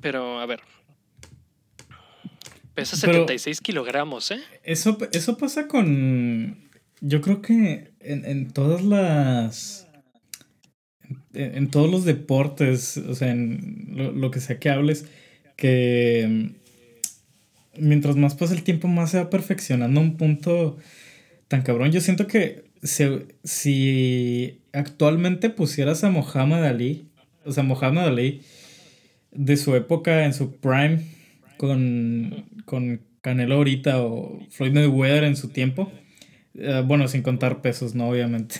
[0.00, 0.60] Pero, a ver.
[2.74, 4.40] Pesa 76 kilogramos, ¿eh?
[4.62, 6.70] Eso, eso pasa con.
[7.00, 9.88] Yo creo que en, en todas las.
[11.32, 15.06] En, en, todos los deportes, o sea, en lo, lo que sea que hables,
[15.56, 16.54] que
[17.78, 20.76] mientras más pasa el tiempo, más se va perfeccionando un punto
[21.48, 21.92] tan cabrón.
[21.92, 27.08] Yo siento que si actualmente pusieras a Muhammad Ali,
[27.44, 28.42] o sea, Muhammad Ali
[29.32, 31.00] de su época en su prime
[31.56, 35.90] con, con Canelo ahorita o Floyd Mayweather en su tiempo,
[36.54, 38.56] eh, bueno, sin contar pesos, no, obviamente,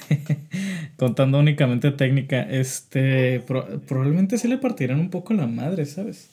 [0.97, 6.31] contando únicamente técnica, este, probablemente se le partirán un poco la madre, ¿sabes?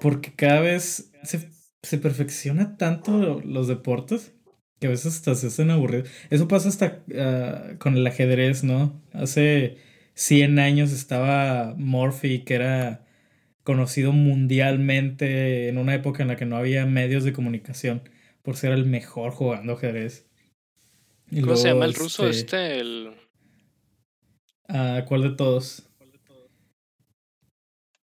[0.00, 1.48] Porque cada vez se
[1.82, 4.34] se perfecciona tanto los deportes
[4.80, 6.08] que a veces hasta se hacen aburridos.
[6.30, 9.00] Eso pasa hasta ah, con el ajedrez, ¿no?
[9.12, 9.78] Hace
[10.14, 13.04] 100 años estaba Morphy, que era
[13.64, 18.02] conocido mundialmente en una época en la que no había medios de comunicación
[18.42, 20.26] por ser el mejor jugando ajedrez.
[21.30, 22.40] ¿Cómo se llama el ruso este?
[22.40, 23.10] este el...
[24.68, 25.82] Ah, ¿Cuál de todos?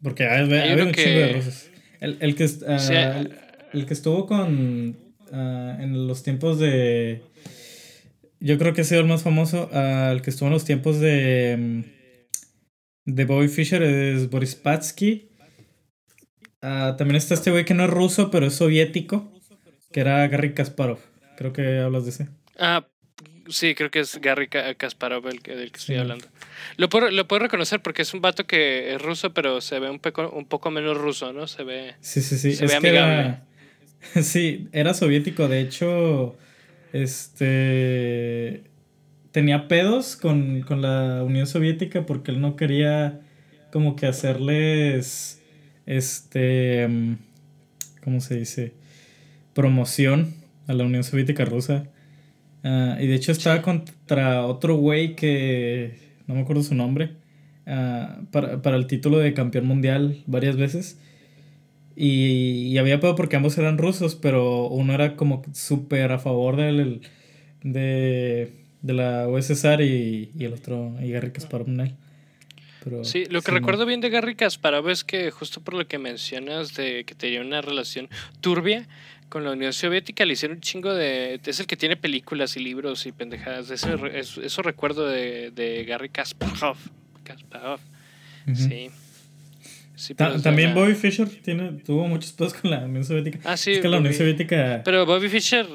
[0.03, 0.43] Porque hay,
[0.81, 1.71] un chingo de rusos.
[2.01, 2.45] El, el que...
[2.45, 3.42] Uh,
[3.73, 4.97] el que estuvo con.
[5.33, 7.23] Uh, en los tiempos de.
[8.39, 9.71] Yo creo que ha sido el más famoso.
[9.73, 11.57] Uh, el que estuvo en los tiempos de.
[11.59, 11.83] Mm,
[13.05, 15.31] de Bobby Fischer es Boris Patsky.
[16.63, 19.33] Uh, también está este güey que no es ruso, pero es soviético.
[19.91, 20.99] Que era Garry Kasparov.
[21.37, 22.29] Creo que hablas de ese.
[22.59, 22.87] Ah,
[23.49, 26.27] sí, creo que es Garry Kasparov el que, del que estoy hablando.
[26.77, 29.91] Lo puedo, lo puedo reconocer porque es un vato que es ruso, pero se ve
[29.91, 31.47] un poco, un poco menos ruso, ¿no?
[31.47, 31.97] Se ve.
[32.01, 32.55] Sí, sí, sí.
[32.55, 33.52] Se ve amigable.
[34.23, 35.49] Sí, era soviético.
[35.49, 36.37] De hecho,
[36.93, 38.65] este.
[39.33, 43.21] Tenía pedos con, con la Unión Soviética porque él no quería
[43.73, 45.41] como que hacerles.
[45.87, 46.89] Este.
[48.05, 48.75] ¿Cómo se dice?
[49.55, 50.35] Promoción
[50.67, 51.85] a la Unión Soviética rusa.
[52.65, 55.99] Ah, y de hecho estaba contra otro güey que.
[56.27, 57.13] No me acuerdo su nombre.
[57.67, 60.99] Ah, para, para el título de campeón mundial varias veces.
[61.97, 67.03] Y, había pedo porque ambos eran rusos, pero uno era como súper a favor del,
[67.63, 71.67] de, de la USSR y, y el otro, y Garry Kasparov
[72.85, 75.99] pero, sí, lo que recuerdo bien de Garry Kasparov es que justo por lo que
[75.99, 78.09] mencionas de que tenía una relación
[78.41, 78.89] turbia
[79.29, 81.41] con la Unión Soviética, le hicieron un chingo de...
[81.47, 83.71] Es el que tiene películas y libros y pendejadas.
[83.71, 86.77] Eso, eso, recuerdo de, de Garry Kasparov.
[87.23, 87.79] Kasparov.
[88.53, 88.91] Sí
[90.43, 93.39] también Bobby Fischer tiene, tuvo muchos pedos con la Unión Soviética.
[93.45, 93.73] Ah, sí.
[93.73, 94.83] Es que la Unión Soviética.
[94.85, 95.67] Pero Bobby Fischer.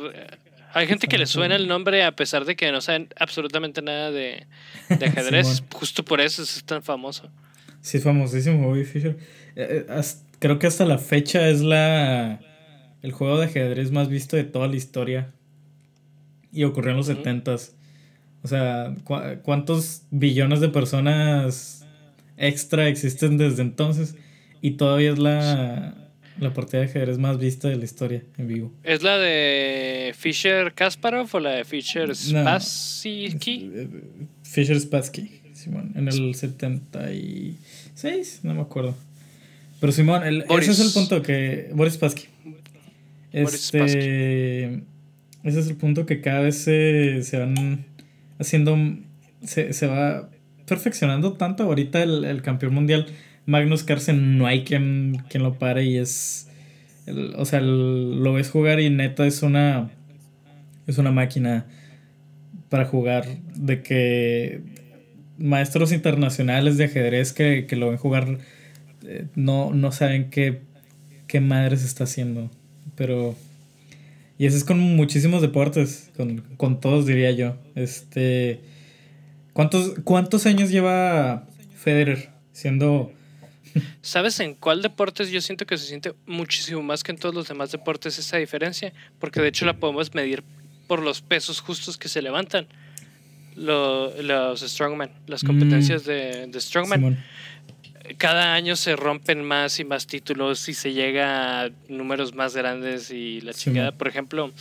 [0.73, 4.11] Hay gente que le suena el nombre a pesar de que no saben absolutamente nada
[4.11, 4.45] de,
[4.89, 5.63] de ajedrez.
[5.73, 7.31] Justo por eso es tan famoso.
[7.81, 9.17] Sí, es famosísimo Bobby Fischer.
[9.55, 10.01] Eh, eh,
[10.39, 12.39] creo que hasta la fecha es la
[13.01, 15.31] el juego de ajedrez más visto de toda la historia.
[16.51, 17.75] Y ocurrió en los setentas.
[18.43, 18.93] O sea,
[19.43, 21.86] ¿cuántos billones de personas
[22.37, 24.15] extra existen desde entonces
[24.61, 26.07] y todavía es la,
[26.39, 28.71] la partida de ajedrez más vista de la historia en vivo.
[28.83, 33.71] ¿Es la de Fisher Kasparov o la de Fisher Spassky?
[33.73, 33.87] Eh,
[34.43, 38.95] Fisher Spassky, Simón, en el 76, no me acuerdo.
[39.79, 41.69] Pero Simón, ese es el punto que.
[41.73, 42.25] Boris Spassky.
[43.31, 44.81] Este,
[45.43, 47.85] ese es el punto que cada vez se, se van
[48.39, 48.77] haciendo,
[49.43, 50.29] se, se, va
[50.67, 51.63] perfeccionando tanto.
[51.63, 53.07] Ahorita el, el, campeón mundial,
[53.45, 56.49] Magnus Carlsen, no hay quien, quien lo pare y es,
[57.35, 59.89] o sea, lo ves jugar y neta es una,
[60.85, 61.65] es una máquina
[62.69, 64.61] para jugar, de que
[65.37, 68.39] maestros internacionales de ajedrez que, que lo ven jugar
[69.03, 70.61] eh, no, no saben qué,
[71.27, 71.39] qué
[71.83, 72.49] está haciendo.
[72.95, 73.35] Pero.
[74.37, 77.55] Y eso es con muchísimos deportes, con, con todos diría yo.
[77.75, 78.59] Este.
[79.57, 83.11] ¿Cuántos, ¿Cuántos años lleva Federer siendo
[84.03, 87.47] ¿Sabes en cuál deportes yo siento que se siente muchísimo más que en todos los
[87.47, 88.93] demás deportes esa diferencia?
[89.17, 90.43] Porque de hecho la podemos medir
[90.85, 92.67] por los pesos justos que se levantan.
[93.55, 96.05] los strongman, las competencias mm.
[96.05, 97.17] de, de, strongman
[98.19, 103.09] cada año se rompen más y más títulos y se llega a números más grandes
[103.09, 103.91] y la chingada.
[103.91, 104.53] Por ejemplo,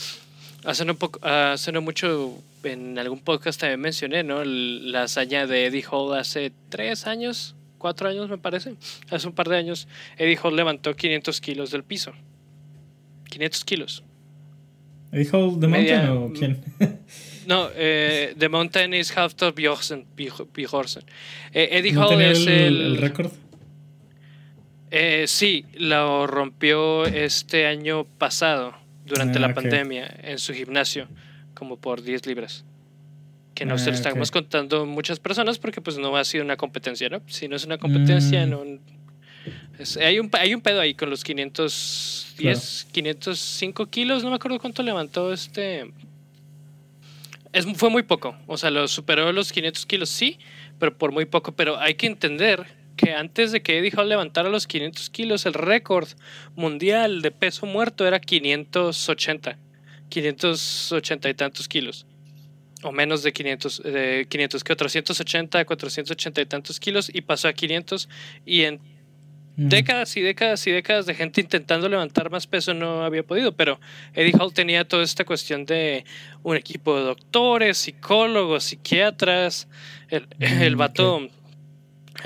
[0.67, 4.45] hace no, poco, hace no mucho en algún podcast también mencioné, ¿no?
[4.45, 8.75] La hazaña de Eddie Hall hace tres años, cuatro años me parece.
[9.11, 9.89] Hace un par de años,
[10.19, 12.13] Eddie Hall levantó 500 kilos del piso.
[13.31, 14.03] 500 kilos.
[15.13, 16.61] ¿Eddie Hall de Mountain o quién?
[17.47, 20.05] No, eh, The Mountain is Halftor Bjorsen.
[20.19, 23.31] Eh, Eddie Hall es el, el récord.
[24.91, 28.75] Eh, sí, lo rompió este año pasado,
[29.07, 31.09] durante la ah, pandemia, en su gimnasio,
[31.55, 32.65] como por 10 libras.
[33.55, 36.57] Que no se lo ah, estamos contando muchas personas porque pues no ha sido una
[36.57, 37.23] competencia, ¿no?
[37.27, 38.51] Si no es una competencia, mm.
[38.51, 38.63] no...
[40.03, 44.83] hay, un, hay un pedo ahí con los 510, 505 kilos, no me acuerdo cuánto
[44.83, 45.91] levantó este
[47.75, 48.37] fue muy poco.
[48.47, 50.39] O sea, lo superó los 500 kilos, sí,
[50.79, 51.53] pero por muy poco.
[51.53, 55.55] Pero hay que entender que antes de que Eddie Hall levantara los 500 kilos, el
[55.55, 56.09] récord
[56.55, 59.59] mundial de peso muerto era 580.
[60.09, 62.07] 580 y tantos kilos.
[62.83, 67.11] O menos de 500, de 500 que 480, 480 y tantos kilos.
[67.13, 68.09] Y pasó a 500.
[68.45, 68.81] Y en
[69.57, 73.81] décadas y décadas y décadas de gente intentando levantar más peso no había podido, pero
[74.13, 76.05] Eddie Hall tenía toda esta cuestión de
[76.43, 79.69] un equipo de doctores, psicólogos, psiquiatras.
[80.11, 81.29] El, el vato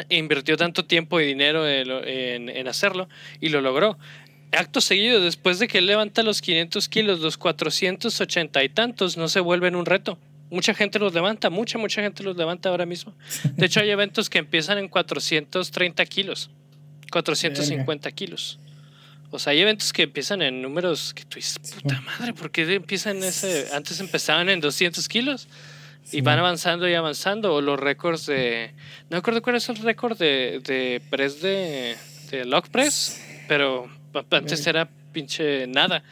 [0.09, 3.09] invirtió tanto tiempo y dinero en, en, hacerlo
[3.41, 3.99] y lo logró.
[4.53, 9.29] Acto seguido, después de que él levanta los 500 kilos, los 480 y tantos no
[9.29, 10.19] se vuelven un reto.
[10.51, 13.15] Mucha gente los levanta, mucha, mucha gente los levanta ahora mismo.
[13.55, 16.51] De hecho, hay eventos que empiezan en 430 kilos.
[17.13, 18.59] 450 kilos.
[19.31, 22.63] O sea, hay eventos que empiezan en números que tú dices, puta madre, ¿por qué
[22.75, 23.69] empiezan ese?
[23.73, 25.47] Antes empezaban en 200 kilos
[26.13, 27.55] y van avanzando y avanzando.
[27.55, 28.73] O los récords de.
[29.09, 31.97] No me acuerdo cuál es el récord de, de press de,
[32.31, 33.89] de log press, pero
[34.31, 36.03] antes era pinche nada.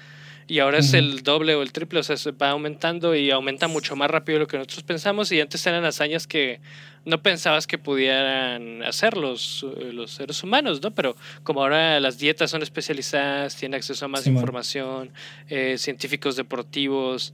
[0.51, 3.97] Y ahora es el doble o el triple, o sea, va aumentando y aumenta mucho
[3.97, 5.31] más rápido de lo que nosotros pensamos.
[5.31, 6.61] Y antes eran hazañas que
[7.09, 10.95] no pensabas que pudieran hacer los, eh, los seres humanos, ¿no?
[10.95, 15.11] Pero como ahora las dietas son especializadas, tienen acceso a más información,
[15.49, 17.33] eh, científicos deportivos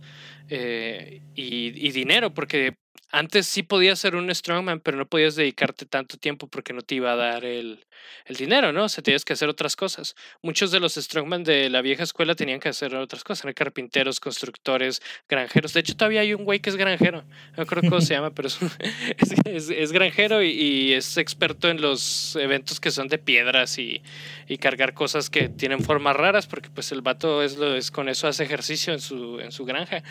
[0.48, 2.74] eh, y, y, dinero, porque
[3.14, 6.96] antes sí podías ser un strongman, pero no podías dedicarte tanto tiempo porque no te
[6.96, 7.86] iba a dar el,
[8.26, 8.84] el dinero, ¿no?
[8.84, 10.16] O sea, tenías que hacer otras cosas.
[10.42, 13.44] Muchos de los strongman de la vieja escuela tenían que hacer otras cosas.
[13.44, 15.72] Eran carpinteros, constructores, granjeros.
[15.72, 17.22] De hecho, todavía hay un güey que es granjero.
[17.56, 18.48] No recuerdo cómo se llama, pero
[19.18, 24.02] es, es, es, granjero y, es experto en los eventos que son de piedras y,
[24.48, 28.08] y, cargar cosas que tienen formas raras, porque pues el vato es, lo, es con
[28.08, 30.02] eso hace ejercicio en su, en su granja.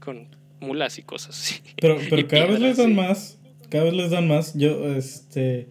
[0.00, 1.60] Con, mulas y cosas así.
[1.80, 3.38] Pero, pero cada vez les dan más.
[3.68, 4.54] Cada vez les dan más.
[4.54, 5.68] Yo, este.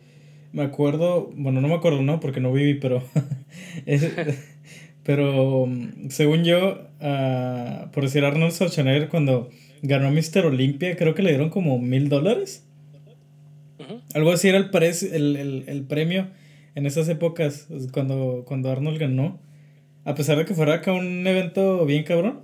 [0.53, 1.31] Me acuerdo.
[1.35, 2.19] Bueno, no me acuerdo, ¿no?
[2.19, 3.03] Porque no viví, pero.
[5.03, 5.67] pero
[6.09, 9.49] según yo, uh, por decir Arnold Schwarzenegger, cuando
[9.81, 10.45] ganó Mr.
[10.45, 12.67] Olympia, creo que le dieron como mil dólares.
[14.13, 14.69] Algo así era el,
[15.13, 16.27] el, el, el, premio
[16.75, 19.39] en esas épocas, cuando, cuando Arnold ganó.
[20.05, 22.41] A pesar de que fuera acá un evento bien cabrón.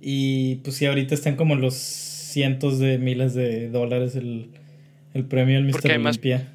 [0.00, 4.50] Y pues sí, ahorita están como los cientos de miles de dólares el,
[5.14, 5.92] el premio al Mr.
[5.96, 6.48] Olympia.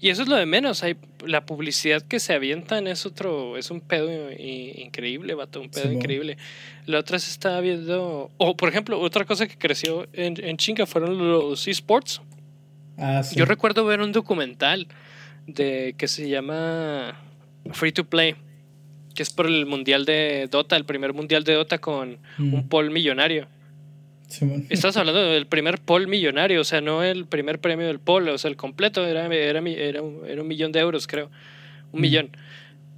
[0.00, 0.82] Y eso es lo de menos.
[0.82, 0.96] Hay,
[1.26, 6.38] la publicidad que se avientan es otro, es un pedo increíble, vato, un pedo increíble.
[6.86, 8.30] La otra se estaba viendo.
[8.38, 12.22] O, por ejemplo, otra cosa que creció en, en chinga fueron los esports.
[12.96, 14.86] Ah, Yo recuerdo ver un documental
[15.46, 17.18] de que se llama
[17.72, 18.36] Free to Play
[19.14, 22.54] que es por el mundial de Dota, el primer mundial de Dota con mm.
[22.54, 23.48] un pol millonario.
[24.68, 28.38] Estás hablando del primer pol millonario, o sea, no el primer premio del pol, o
[28.38, 31.30] sea, el completo era, era, era, un, millón de euros, creo.
[31.92, 32.02] Un mm.
[32.02, 32.36] millón.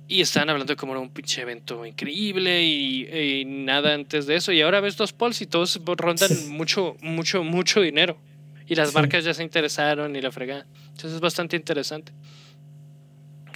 [0.08, 4.52] Y estaban hablando de cómo era un pinche evento increíble y, nada antes de eso.
[4.52, 8.18] Y ahora ves los polls y todos rondan mucho, mucho, mucho dinero.
[8.68, 10.66] Y las marcas ya se interesaron y la fregada.
[10.88, 12.12] Entonces es bastante interesante.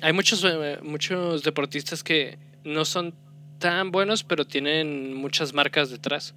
[0.03, 3.15] Hay muchos, eh, muchos deportistas que no son
[3.59, 6.35] tan buenos, pero tienen muchas marcas detrás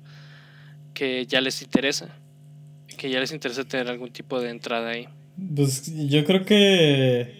[0.94, 2.16] que ya les interesa.
[2.98, 5.08] Que ya les interesa tener algún tipo de entrada ahí.
[5.56, 7.40] Pues yo creo que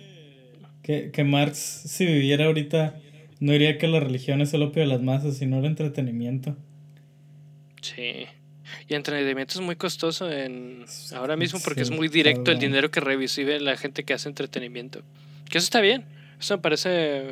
[1.12, 3.00] que, Marx, si viviera ahorita,
[3.40, 6.58] no diría que la religión es el opio de las masas, sino el entretenimiento.
[7.82, 8.26] Sí.
[8.88, 13.02] Y entretenimiento es muy costoso en ahora mismo porque es muy directo el dinero que
[13.02, 15.04] recibe la gente que hace entretenimiento.
[15.50, 16.06] Que eso está bien.
[16.40, 17.24] Eso me parece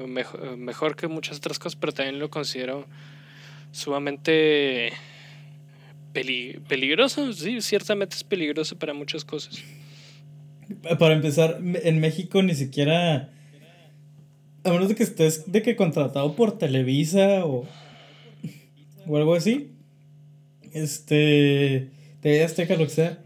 [0.58, 2.86] mejor, que muchas otras cosas, pero también lo considero
[3.72, 4.92] sumamente
[6.12, 7.32] peligroso.
[7.32, 9.64] Sí, ciertamente es peligroso para muchas cosas.
[11.00, 13.30] Para empezar, en México ni siquiera
[14.68, 17.66] a menos de que estés de que contratado por Televisa o,
[19.08, 19.72] o algo así.
[20.74, 21.90] Este.
[22.22, 23.20] TV Azteca, lo que sea.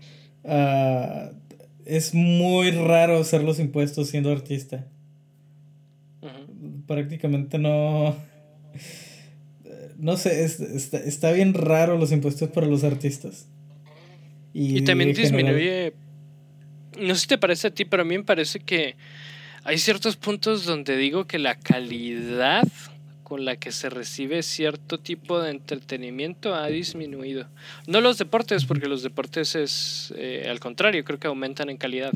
[0.43, 1.40] Uh,
[1.85, 4.87] es muy raro hacer los impuestos siendo artista.
[6.87, 8.15] Prácticamente no.
[9.97, 13.47] No sé, está, bien raro los impuestos para los artistas.
[14.53, 15.93] Y, también disminuye.
[16.99, 18.95] No sé si te parece a ti, pero a mí me parece que
[19.63, 22.67] hay ciertos puntos donde digo que la calidad
[23.31, 27.47] con la que se recibe cierto tipo de entretenimiento ha disminuido.
[27.87, 32.11] No los deportes, porque los deportes es eh, al contrario, creo que aumentan en calidad,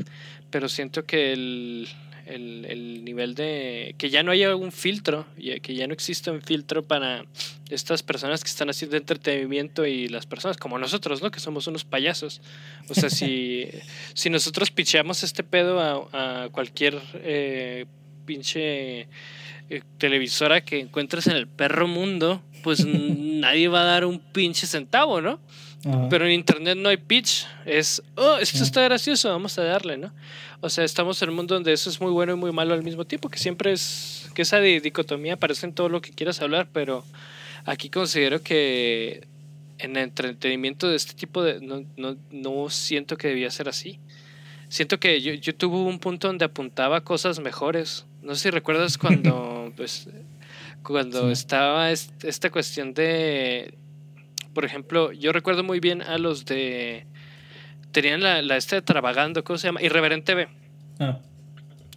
[0.50, 1.88] pero siento que el,
[2.26, 3.94] el, nivel de...
[3.96, 5.24] que ya no haya un filtro,
[5.62, 7.24] que ya no existe un filtro para
[7.70, 11.30] estas personas que están haciendo entretenimiento y las personas como nosotros, ¿no?
[11.30, 12.42] Que somos unos payasos.
[12.90, 13.70] O sea, si,
[14.12, 17.86] si nosotros picheamos este pedo a, cualquier eh,
[18.26, 19.08] pinche
[19.70, 24.66] eh, televisora que encuentres en el perro mundo, pues nadie va a dar un pinche
[24.66, 25.40] centavo, ¿no?
[26.10, 27.46] Pero en internet no hay pitch.
[27.64, 30.12] Es, oh, esto está gracioso, vamos a darle, ¿no?
[30.60, 32.82] O sea, estamos en un mundo donde eso es muy bueno y muy malo al
[32.82, 36.68] mismo tiempo, que siempre es, que esa dicotomía aparece en todo lo que quieras hablar,
[36.72, 37.04] pero
[37.66, 39.28] aquí considero que
[39.78, 44.00] en entretenimiento de este tipo de, no, no, no siento que debía ser así.
[44.68, 48.06] Siento que yo, yo tuve un punto donde apuntaba cosas mejores.
[48.26, 50.08] No sé si recuerdas cuando, pues,
[50.82, 53.74] cuando estaba esta cuestión de,
[54.52, 57.06] por ejemplo, yo recuerdo muy bien a los de
[57.92, 59.80] tenían la, la esta de Travagando, ¿cómo se llama?
[59.80, 60.48] Irreverente B.
[60.98, 61.20] Ah.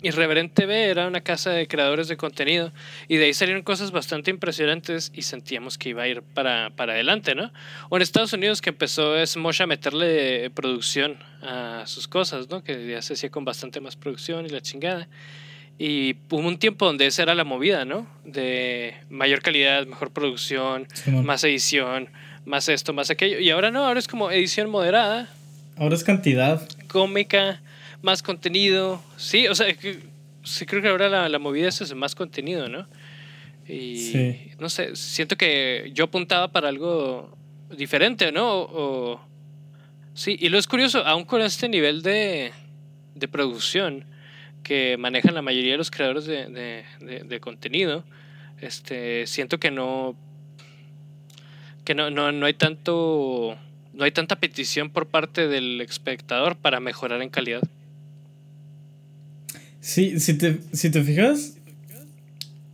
[0.03, 2.71] Irreverente B era una casa de creadores de contenido
[3.07, 6.93] y de ahí salieron cosas bastante impresionantes y sentíamos que iba a ir para, para
[6.93, 7.51] adelante, ¿no?
[7.89, 12.63] O en Estados Unidos que empezó Smosh a meterle producción a sus cosas, ¿no?
[12.63, 15.09] Que ya se hacía con bastante más producción y la chingada.
[15.79, 18.05] Y hubo un tiempo donde esa era la movida, ¿no?
[18.25, 20.87] De mayor calidad, mejor producción,
[21.23, 22.09] más edición,
[22.45, 23.39] más esto, más aquello.
[23.39, 25.29] Y ahora no, ahora es como edición moderada,
[25.79, 26.61] Ahora es cantidad.
[26.89, 27.61] Cómica,
[28.01, 29.01] más contenido.
[29.15, 29.67] Sí, o sea,
[30.43, 32.85] sí creo que ahora la, movida es más contenido, ¿no?
[33.65, 37.37] Y no sé, siento que yo apuntaba para algo
[37.77, 38.59] diferente, ¿no?
[38.59, 39.21] O,
[40.13, 42.51] sí, y lo es curioso, aún con este nivel de,
[43.15, 44.03] de producción
[44.63, 48.03] que manejan la mayoría de los creadores de, de, contenido,
[48.61, 50.15] este, siento que no
[51.85, 53.57] que no, no, no hay tanto
[53.93, 57.61] no hay tanta petición por parte del espectador para mejorar en calidad.
[59.81, 61.57] Sí, si te, si te fijas,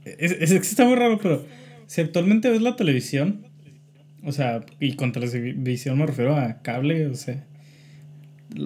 [0.05, 1.45] es, es, está muy raro, pero
[1.87, 3.45] si actualmente ves la televisión,
[4.23, 7.45] o sea, y con televisión me refiero a cable, o sea,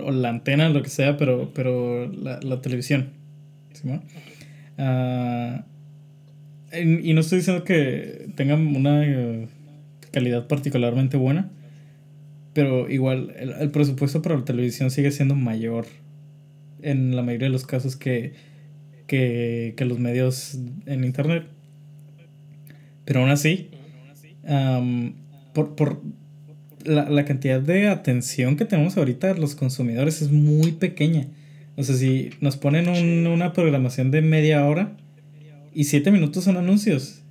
[0.02, 3.10] o la antena, lo que sea, pero, pero la, la televisión.
[3.74, 4.00] ¿sí, uh,
[6.72, 9.48] y, no estoy diciendo que tengan una eh,
[10.12, 11.50] calidad particularmente buena,
[12.54, 15.86] pero igual, el, presupuesto para la televisión sigue siendo mayor
[16.82, 18.34] en la mayoría de los casos que,
[19.08, 21.46] que, los medios en internet.
[23.06, 23.72] Pero aún así,
[25.54, 26.02] por, por
[26.84, 31.28] la, la, cantidad de atención que tenemos ahorita los consumidores es muy pequeña.
[31.76, 32.88] O sea, si nos ponen
[33.28, 34.98] una programación de media hora
[35.74, 37.22] y siete minutos son anuncios.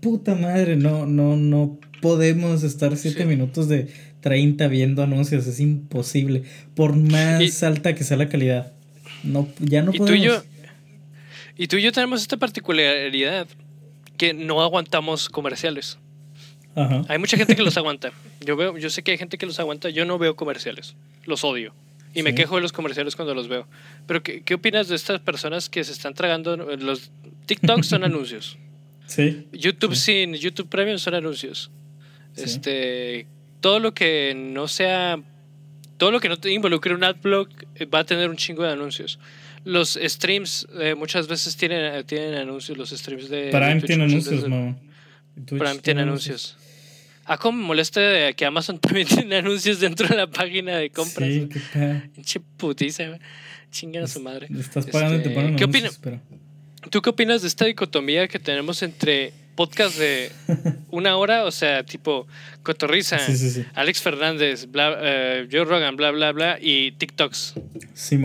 [0.00, 3.88] Puta madre, no, no, no podemos estar 7 minutos de
[4.20, 6.42] 30 viendo anuncios, es imposible.
[6.74, 8.72] Por más alta que sea la calidad.
[9.24, 10.08] No, ya no podemos.
[10.08, 10.42] Tú y, yo,
[11.56, 13.48] y tú y yo tenemos esta particularidad
[14.16, 15.98] que no aguantamos comerciales.
[17.08, 18.12] Hay mucha gente que los aguanta.
[18.40, 19.88] Yo veo, yo sé que hay gente que los aguanta.
[19.90, 20.94] Yo no veo comerciales.
[21.24, 21.72] Los odio.
[22.14, 23.66] Y me quejo de los comerciales cuando los veo.
[24.06, 27.10] Pero ¿qué, ¿qué, opinas de estas personas que se están tragando los
[27.46, 28.58] TikTok son anuncios.
[29.06, 29.46] Sí.
[29.52, 31.70] YouTube sin YouTube Premium son anuncios.
[32.36, 33.26] Este,
[33.60, 35.18] todo lo que no sea,
[35.96, 38.72] todo lo que no te involucre un adblock eh, va a tener un chingo de
[38.72, 39.18] anuncios.
[39.64, 43.50] Los streams eh, muchas veces tienen, tienen anuncios, los streams de...
[43.50, 44.44] Prime tiene anuncios.
[45.46, 46.56] Prime tiene anuncios.
[47.26, 51.28] Ah, como me molesta que Amazon también tiene anuncios dentro de la página de compras.
[51.28, 53.18] Sí, qué Pinche putiza,
[53.70, 54.48] chingan a su madre.
[54.58, 56.20] Estás pagando y te este, ponen ¿Qué anuncios, pero...
[56.90, 60.30] ¿Tú qué opinas de esta dicotomía que tenemos entre podcast de
[60.90, 62.28] una hora, o sea, tipo
[62.62, 63.18] Cotorriza,
[63.74, 67.54] Alex Fernández, bla, eh, Joe Rogan, bla, bla, bla, y TikToks?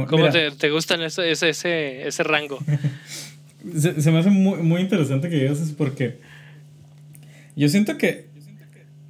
[0.07, 2.59] ¿Cómo te, te, gustan ese, ese, ese, ese rango?
[3.75, 6.19] se, se, me hace muy, muy interesante que digas eso porque
[7.55, 8.30] yo siento que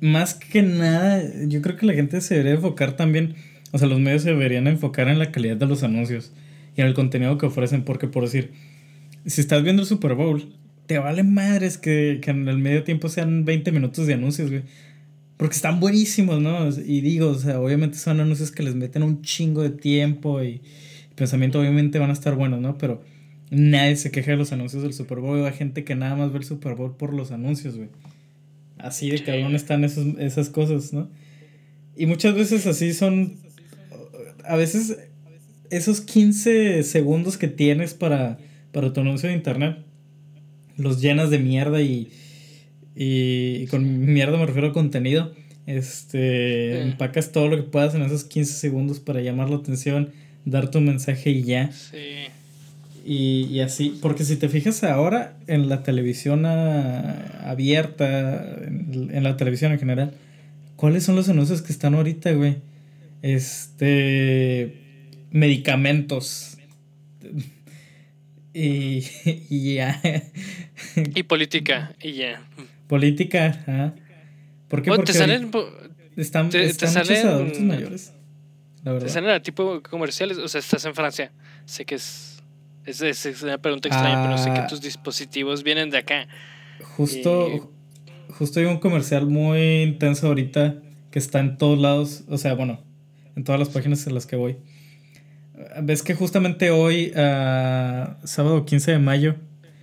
[0.02, 3.36] más que nada, yo creo que la gente se debería enfocar también,
[3.72, 6.34] o sea, los medios se deberían enfocar en la calidad de los anuncios
[6.76, 8.52] y en el contenido que ofrecen, porque por decir,
[9.26, 10.54] si estás viendo el Super Bowl,
[10.88, 14.64] te vale madres que, que en el medio tiempo sean 20 minutos de anuncios, güey.
[15.38, 16.70] Porque están buenísimos, ¿no?
[16.70, 20.62] Y digo, o sea, obviamente son anuncios que les meten un chingo de tiempo y
[21.16, 22.78] pensamiento obviamente van a estar buenos, ¿no?
[22.78, 23.04] Pero
[23.50, 25.46] nadie se queja de los anuncios del Super Bowl.
[25.46, 27.90] Hay gente que nada más ve el Super Bowl por los anuncios, güey.
[28.84, 31.10] Así de cabrón están esos, esas cosas, ¿no?
[31.96, 33.38] Y muchas veces así son...
[34.44, 34.98] A veces
[35.70, 38.40] esos 15 segundos que tienes para
[38.72, 39.78] para tu anuncio de internet.
[40.78, 42.12] Los llenas de mierda y,
[42.96, 45.34] y, con mierda me refiero a contenido.
[45.68, 50.12] Este, empacas todo lo que puedas en esos 15 segundos para llamar la atención,
[50.46, 51.72] dar tu mensaje y ya.
[51.72, 51.98] Sí.
[53.04, 59.38] Y, y así, porque si te fijas ahora en la televisión abierta, en, en, la
[59.38, 60.14] televisión en general,
[60.76, 62.58] ¿cuáles son los anuncios que están ahorita, güey?
[63.22, 64.76] Este,
[65.32, 66.58] medicamentos
[68.54, 69.04] y,
[69.50, 70.02] y ya.
[70.96, 72.46] y política, y ya.
[72.88, 73.94] Política, ¿ah?
[74.68, 74.90] ¿Por qué?
[74.90, 75.52] Porque te salen,
[76.16, 78.14] están, te, están salen, adultos mayores.
[78.84, 79.08] La verdad.
[79.08, 81.32] Te salen a tipo comerciales, o sea, estás en Francia.
[81.66, 82.31] Sé que es.
[83.00, 84.68] Es, es, una pregunta extraña, pero sé que ah.
[84.68, 86.28] tus dispositivos vienen de acá.
[86.98, 87.72] Justo,
[88.30, 90.76] justo hay un comercial muy intenso ahorita
[91.10, 92.84] que está en todos lados, o sea, bueno,
[93.36, 94.58] en todas las páginas en las que voy
[95.82, 99.36] ves que justamente hoy, uh, sábado 15 de mayo,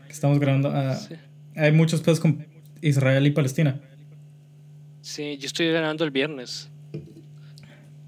[0.06, 1.16] que estamos grabando, uh,
[1.56, 2.46] hay muchos pedos con
[2.80, 3.80] Israel y Palestina.
[5.00, 6.70] Sí, yo estoy grabando el viernes.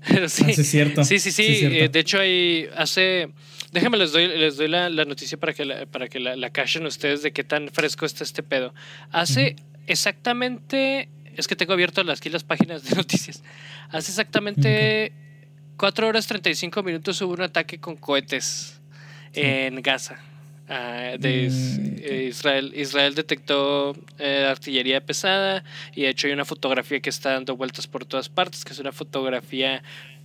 [0.28, 1.04] Sí, ah, sí, cierto.
[1.04, 1.60] sí, sí, sí.
[1.62, 3.28] Eh, de hecho, hay hace.
[3.72, 6.50] Déjenme les doy, les doy la, la noticia para que la, para que la, la
[6.50, 8.74] cachen ustedes de qué tan fresco está este pedo.
[9.12, 11.08] Hace exactamente.
[11.36, 13.42] Es que tengo abierto las, aquí las páginas de noticias.
[13.90, 15.12] Hace exactamente.
[15.76, 18.80] 4 horas 35 minutos hubo un ataque con cohetes
[19.32, 20.18] en Gaza.
[20.72, 25.64] Ah, de mm, eh, Israel, Israel detectó eh, artillería pesada
[25.96, 28.78] y de hecho hay una fotografía que está dando vueltas por todas partes, que es
[28.78, 29.82] una fotografía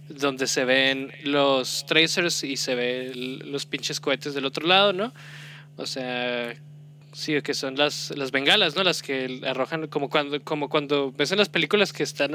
[0.07, 5.11] donde se ven los tracers y se ven los pinches cohetes del otro lado, ¿no?
[5.77, 6.53] O sea,
[7.15, 8.83] Sí, que son las, las bengalas, ¿no?
[8.83, 12.33] Las que arrojan como cuando, como cuando ves en las películas que están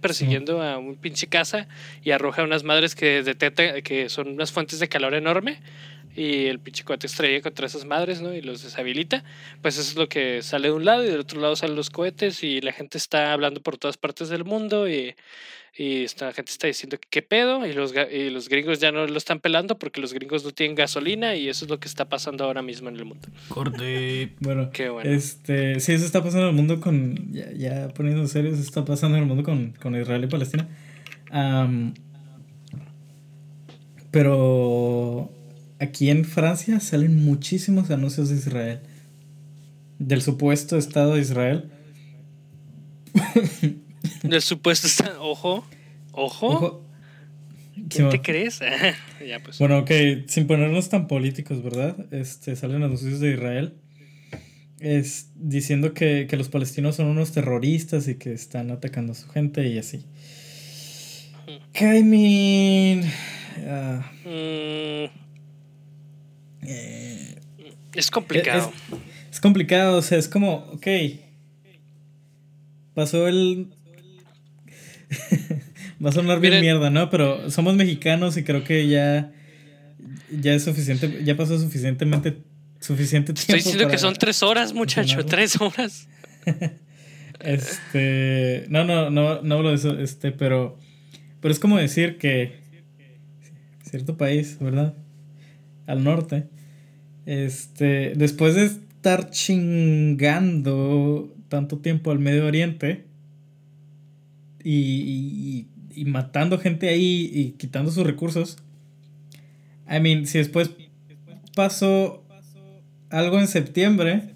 [0.00, 1.66] persiguiendo a un pinche casa
[2.04, 5.58] y arroja unas madres que detectan, que son unas fuentes de calor enorme
[6.20, 8.34] y el pinche cohete estrella contra esas madres, ¿no?
[8.34, 9.24] Y los deshabilita.
[9.62, 11.88] Pues eso es lo que sale de un lado y del otro lado salen los
[11.88, 15.14] cohetes y la gente está hablando por todas partes del mundo y
[15.76, 19.06] y esta gente está diciendo que qué pedo y los, y los gringos ya no
[19.06, 22.08] lo están pelando porque los gringos no tienen gasolina y eso es lo que está
[22.08, 23.28] pasando ahora mismo en el mundo.
[23.48, 24.34] Corte.
[24.40, 25.08] bueno, qué bueno.
[25.08, 28.84] Este, sí, eso está pasando en el mundo con, ya, ya poniendo serio, eso está
[28.84, 30.68] pasando en el mundo con, con Israel y Palestina.
[34.10, 35.30] pero
[35.80, 38.80] aquí en Francia salen muchísimos anuncios de Israel.
[39.98, 41.70] Del supuesto Estado de Israel.
[44.22, 44.88] Del supuesto
[45.20, 45.66] ojo,
[46.12, 46.84] ojo.
[47.88, 48.60] ¿Quién te crees?
[49.44, 49.58] Pues.
[49.58, 49.90] Bueno, ok,
[50.28, 52.06] sin ponernos tan políticos, ¿verdad?
[52.10, 53.74] Este, salen anuncios de Israel
[54.80, 59.68] es, diciendo que, los palestinos son unos terroristas y que están atacando a su gente
[59.68, 60.06] y así.
[61.78, 63.04] I mean,
[63.66, 64.10] ah.
[64.24, 65.19] mm.
[66.70, 67.40] Eh,
[67.94, 68.72] es complicado.
[68.92, 70.86] Es, es, complicado, o sea, es como, ok,
[72.94, 73.68] pasó el
[76.04, 77.10] Va a sonar bien mierda, ¿no?
[77.10, 79.32] Pero somos mexicanos y creo que ya,
[80.30, 82.38] ya es suficiente, ya pasó suficientemente
[82.80, 83.56] suficiente tiempo.
[83.56, 86.08] Estoy diciendo que son tres horas, muchacho, tres horas.
[87.40, 90.78] este, no, no, no, no hablo de eso, este, pero,
[91.40, 92.60] pero es como decir que
[93.84, 94.94] cierto país, ¿verdad?
[95.86, 96.48] Al norte,
[97.30, 100.52] este, después de estar chingando
[101.48, 103.04] tanto tiempo al Medio Oriente
[104.64, 108.56] y, y, matando gente ahí y quitando sus recursos.
[109.88, 110.72] I mean, si después
[111.54, 112.24] pasó
[113.10, 114.34] algo en septiembre,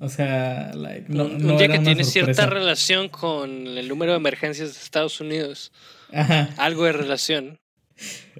[0.00, 0.72] o sea,
[1.06, 5.70] no, un, día que tiene cierta relación con el número de emergencias de Estados Unidos.
[6.12, 6.48] Ajá.
[6.56, 7.60] Algo de relación.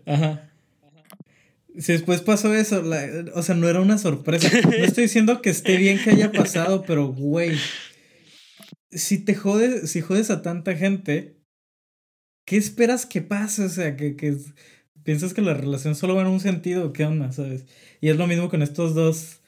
[0.04, 0.51] Ajá.
[1.78, 2.82] Si después pasó eso,
[3.34, 4.50] o sea, no era una sorpresa.
[4.64, 7.56] No estoy diciendo que esté bien que haya pasado, pero güey,
[8.90, 11.36] si te jodes, si jodes a tanta gente,
[12.46, 13.64] ¿qué esperas que pase?
[13.64, 14.36] O sea, que, que
[15.02, 17.32] piensas que la relación solo va en un sentido, ¿qué onda?
[17.32, 17.64] ¿Sabes?
[18.00, 19.40] Y es lo mismo con estos dos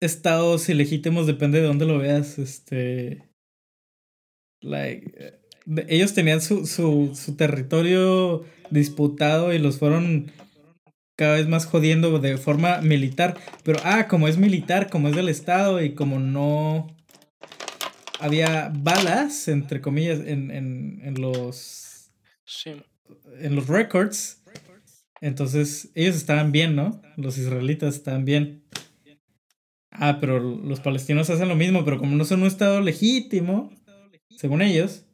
[0.00, 2.38] estados ilegítimos, depende de dónde lo veas.
[2.38, 3.22] Este.
[4.60, 5.12] Like.
[5.16, 5.40] Eh,
[5.88, 10.30] ellos tenían su, su, su territorio disputado y los fueron
[11.16, 13.36] cada vez más jodiendo de forma militar.
[13.64, 16.94] Pero, ah, como es militar, como es del Estado y como no
[18.20, 22.10] había balas, entre comillas, en, en, en los...
[22.44, 22.72] Sí.
[23.40, 24.42] En los records.
[25.20, 27.00] Entonces, ellos estaban bien, ¿no?
[27.16, 28.64] Los israelitas estaban bien.
[29.90, 33.72] Ah, pero los palestinos hacen lo mismo, pero como no son un Estado legítimo,
[34.36, 35.06] según ellos,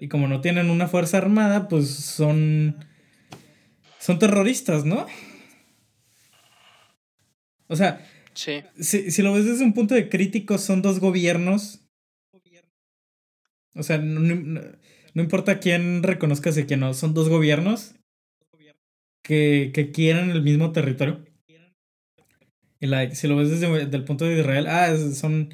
[0.00, 2.76] y como no tienen una fuerza armada, pues son
[3.98, 5.06] son terroristas, ¿no?
[7.68, 8.62] O sea, sí.
[8.80, 11.84] si, lo ves desde un punto de crítico, son dos gobiernos.
[13.74, 14.72] O sea, no,
[15.14, 17.94] importa quién reconozca y quién no, son dos gobiernos
[19.22, 21.24] que, que quieren el mismo territorio.
[22.80, 25.52] Y like, si lo ves desde el punto de Israel, ah, son,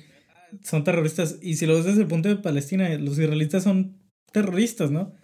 [0.62, 1.38] son terroristas.
[1.42, 3.98] Y si lo ves desde el punto de Palestina, los israelitas son
[4.30, 5.14] terroristas, ¿no?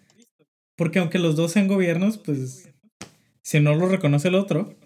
[0.77, 2.70] Porque aunque los dos sean gobiernos, pues
[3.51, 4.77] si no lo reconoce el otro.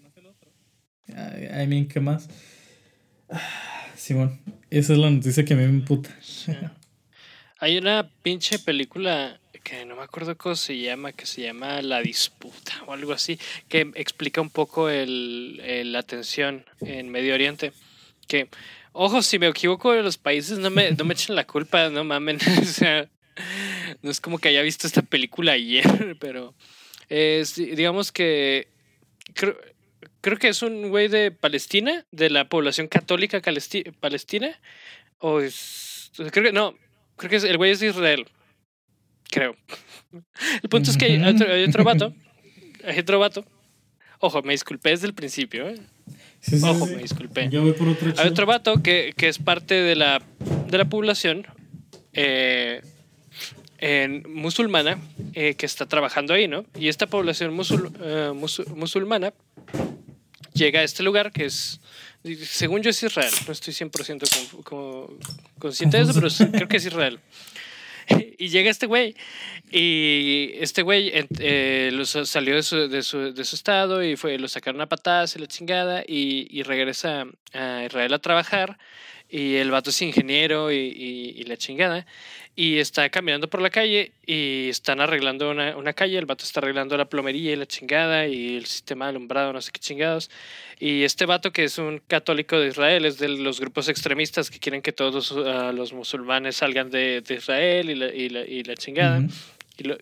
[1.07, 2.31] I mean, ¿qué más?
[3.95, 4.41] Simón,
[4.71, 6.09] esa es la noticia que a mí me imputa.
[7.59, 12.01] Hay una pinche película que no me acuerdo cómo se llama, que se llama La
[12.01, 13.39] Disputa o algo así,
[13.69, 17.75] que explica un poco el, la tensión en Medio Oriente.
[18.27, 18.49] Que,
[18.93, 22.03] ojo, si me equivoco de los países, no me, no me echen la culpa, no
[22.03, 22.39] mamen.
[22.63, 23.11] o sea,
[24.01, 26.55] no es como que haya visto esta película ayer, pero
[27.09, 28.69] es, digamos que
[29.35, 29.57] creo,
[30.25, 33.43] creo que es un güey de Palestina, de la población católica
[34.01, 34.59] palestina.
[35.19, 36.11] O es.
[36.17, 36.75] Creo que no,
[37.17, 38.27] creo que es, el güey es de Israel.
[39.31, 39.57] Creo.
[40.63, 41.23] El punto es que hay
[41.67, 42.15] otro, vato.
[42.85, 43.45] Hay otro vato.
[44.21, 45.69] Ojo, me disculpé desde el principio.
[45.69, 45.81] ¿eh?
[46.63, 47.49] Ojo, me disculpé.
[47.51, 50.23] Yo voy por otro Hay otro vato que, que, es parte de la,
[50.69, 51.47] de la población.
[52.13, 52.81] Eh,
[54.29, 54.99] musulmana
[55.35, 56.65] eh, que está trabajando ahí, ¿no?
[56.79, 57.59] Y esta población
[58.03, 59.35] eh, musulmana
[60.55, 61.81] llega a este lugar que es,
[62.45, 65.11] según yo es Israel, no estoy 100% como,
[65.59, 67.21] consciente de eso, pero creo que es Israel.
[68.39, 69.17] y llega este güey
[69.71, 71.91] y este güey eh,
[72.25, 75.39] salió de su, de, su, de su, estado y fue, lo sacaron a patadas y
[75.39, 78.79] la chingada y, y regresa a Israel a trabajar
[79.35, 82.07] y el vato es ingeniero y, y, la chingada.
[82.55, 86.19] Y está caminando por la calle y están arreglando una, una, calle.
[86.19, 89.61] El vato está arreglando la plomería y la chingada y el sistema de alumbrado, no
[89.61, 90.31] sé qué chingados.
[90.79, 94.61] Y este vato, que es un católico de Israel, es de los grupos extremistas que
[94.61, 98.63] quieren que todos uh, los musulmanes salgan de, de Israel y la, y la, y
[98.63, 99.21] la chingada.
[99.77, 99.99] Y lo,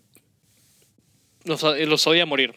[1.45, 2.55] los, los odia a morir.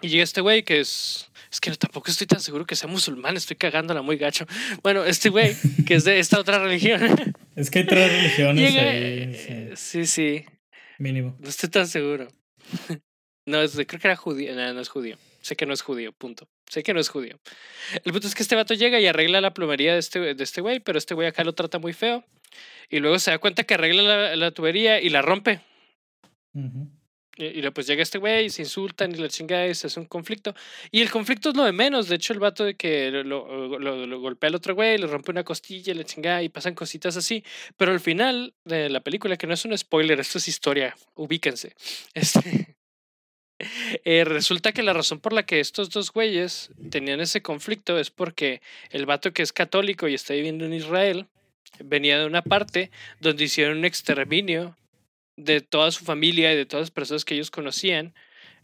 [0.00, 3.36] Y llega este güey que es es que tampoco estoy tan seguro que sea musulmán,
[3.36, 4.46] estoy cagándola muy gacho.
[4.82, 7.00] Bueno, este güey, que es de esta otra religión.
[7.56, 10.04] Es que hay tres religiones sí.
[10.04, 10.44] sí.
[10.98, 11.34] Mínimo.
[11.40, 12.28] No estoy tan seguro.
[13.48, 14.56] No, creo que era judío.
[14.56, 15.16] No, no es judío.
[15.40, 16.48] Sé que no es judío, punto.
[16.68, 17.38] Sé que no es judío.
[18.04, 20.60] El punto es que este vato llega y arregla la plomería de este, de este
[20.60, 22.24] güey, pero este güey acá lo trata muy feo.
[22.90, 25.60] Y luego se da cuenta que arregla la, tubería y la rompe.
[27.36, 30.00] Y, luego pues llega este güey y se insultan y la chingada y se hace
[30.00, 30.54] un conflicto.
[30.90, 32.08] Y el conflicto es lo de menos.
[32.08, 35.44] De hecho, el vato de que lo, lo, golpea al otro güey, le rompe una
[35.44, 37.44] costilla y la chingada y pasan cositas así.
[37.76, 41.74] Pero al final de la película, que no es un spoiler, esto es historia, ubíquense.
[42.14, 42.76] Este,
[44.04, 48.10] eh, resulta que la razón por la que estos dos güeyes tenían ese conflicto es
[48.10, 48.60] porque
[48.90, 51.26] el vato que es católico y está viviendo en Israel
[51.78, 54.76] venía de una parte donde hicieron un exterminio
[55.36, 58.14] de toda su familia y de todas las personas que ellos conocían,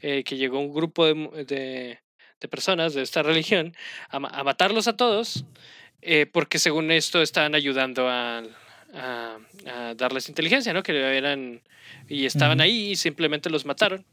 [0.00, 1.14] eh, que llegó un grupo de,
[1.44, 1.98] de,
[2.40, 3.74] de, personas de esta religión
[4.08, 5.44] a, a matarlos a todos,
[6.00, 8.42] eh, porque según esto estaban ayudando a,
[8.94, 10.82] a, a, darles inteligencia, ¿no?
[10.82, 11.62] Que eran
[12.08, 14.04] y estaban ahí y simplemente los mataron.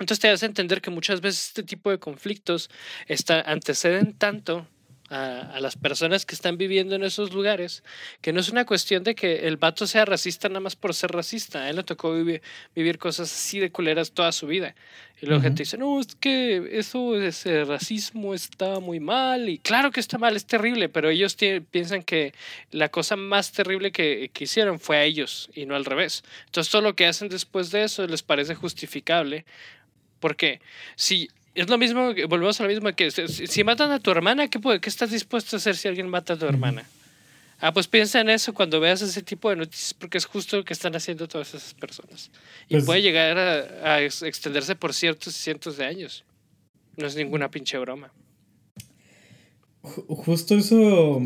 [0.00, 2.68] Entonces te hace entender que muchas veces este tipo de conflictos
[3.06, 4.66] está, anteceden tanto
[5.14, 7.84] a, las personas que están viviendo en esos lugares,
[8.20, 11.12] que no es una cuestión de que el vato sea racista nada más por ser
[11.12, 12.42] racista, a él le tocó vivir,
[12.74, 14.74] vivir cosas así de culeras toda su vida.
[15.20, 19.92] Y luego gente dice, no, es que eso, ese racismo está muy mal, y claro
[19.92, 21.36] que está mal, es terrible, pero ellos
[21.70, 22.34] piensan que
[22.72, 26.24] la cosa más terrible que, que hicieron fue a ellos y no al revés.
[26.46, 29.44] Entonces todo lo que hacen después de eso les parece justificable,
[30.18, 30.60] porque
[30.96, 34.60] si es lo mismo, volvemos a lo mismo que si, matan a tu hermana, ¿qué,
[34.80, 36.84] ¿qué estás dispuesto a hacer si alguien mata a tu hermana?
[37.60, 40.64] Ah, pues piensa en eso cuando veas ese tipo de noticias, porque es justo lo
[40.64, 42.30] que están haciendo todas esas personas.
[42.68, 46.24] Y pues puede llegar a, extenderse por ciertos y cientos de años.
[46.96, 48.12] No es ninguna pinche broma.
[49.82, 51.20] Justo eso.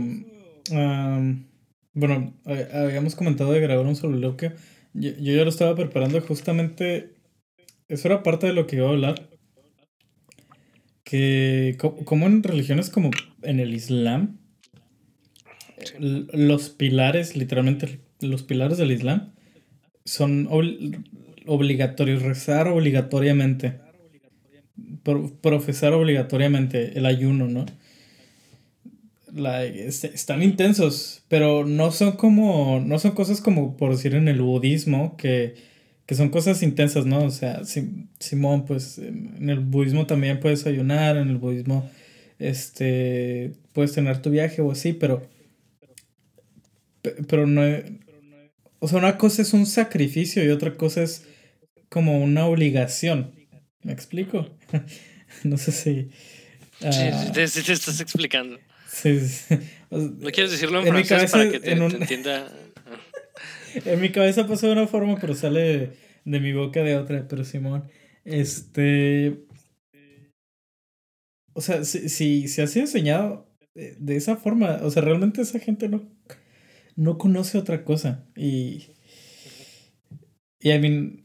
[1.95, 4.53] bueno, habíamos comentado de grabar un soliloquio.
[4.93, 7.15] Yo, yo ya lo estaba preparando justamente.
[7.89, 9.38] Eso era parte de lo que iba a hablar
[11.09, 14.37] que como en religiones como en el Islam,
[15.99, 19.33] los pilares, literalmente los pilares del Islam,
[20.05, 20.51] son
[21.47, 23.81] obligatorios, rezar obligatoriamente,
[25.41, 27.65] profesar obligatoriamente el ayuno, ¿no?
[29.33, 35.17] están intensos, pero no son como, no son cosas como por decir en el budismo
[35.17, 35.55] que
[36.09, 37.23] que son cosas intensas, ¿no?
[37.23, 37.61] O sea,
[38.19, 41.91] Simón, pues en el budismo también puedes ayunar, en el budismo
[42.39, 45.29] este, puedes tener tu viaje o así, pero,
[47.29, 47.61] pero no,
[48.79, 51.27] o sea, una cosa es un sacrificio y otra cosa es
[51.91, 53.35] como una obligación.
[53.83, 54.49] ¿Me explico?
[55.45, 56.09] no sé si...
[56.81, 58.59] sí, te, estás explicando.
[58.91, 59.21] Sí,
[59.91, 62.51] no quieres decirlo en, francés para que te entienda
[63.75, 65.93] en mi cabeza pasa de una forma, pero sale
[66.25, 67.27] de mi boca de otra.
[67.29, 67.85] Pero Simón,
[68.25, 69.45] este.
[71.53, 75.89] O sea, si, si ha sido enseñado de, esa forma, o sea, realmente esa gente
[75.89, 76.09] no,
[76.97, 78.27] no conoce otra cosa.
[78.37, 78.87] Y.
[80.61, 81.25] Y I mean.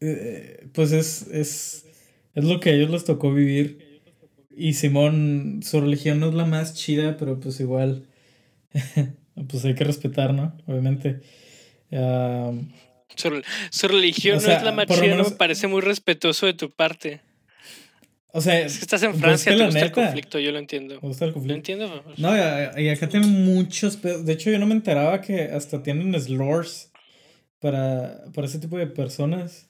[0.00, 1.86] Eh, pues es, es,
[2.34, 4.02] es lo que a ellos les tocó vivir.
[4.50, 8.08] Y Simón, su religión no es la más chida, pero pues igual
[9.48, 10.56] pues hay que respetar, ¿no?
[10.66, 11.20] Obviamente.
[13.14, 17.20] su, religión no es la no me parece muy respetuoso de tu parte.
[18.34, 20.98] O sea, es que estás en Francia, te gusta el conflicto, yo lo entiendo.
[20.98, 21.52] ¿Te gusta el conflicto?
[21.52, 22.04] Lo entiendo.
[22.16, 26.90] No, y, acá tienen muchos De hecho, yo no me enteraba que hasta tienen slurs
[27.60, 29.68] para, para ese tipo de personas.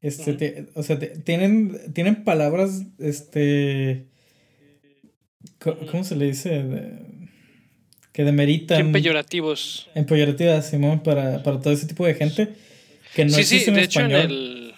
[0.00, 4.08] Este, o sea, tienen, tienen palabras, este...
[5.90, 6.64] ¿Cómo se le dice?
[8.12, 8.80] Que demeritan.
[8.80, 9.88] En peyorativos.
[9.94, 12.54] En peyorativas, Simón, para, para todo ese tipo de gente
[13.14, 14.74] que no sí, sí, de Hecho en el...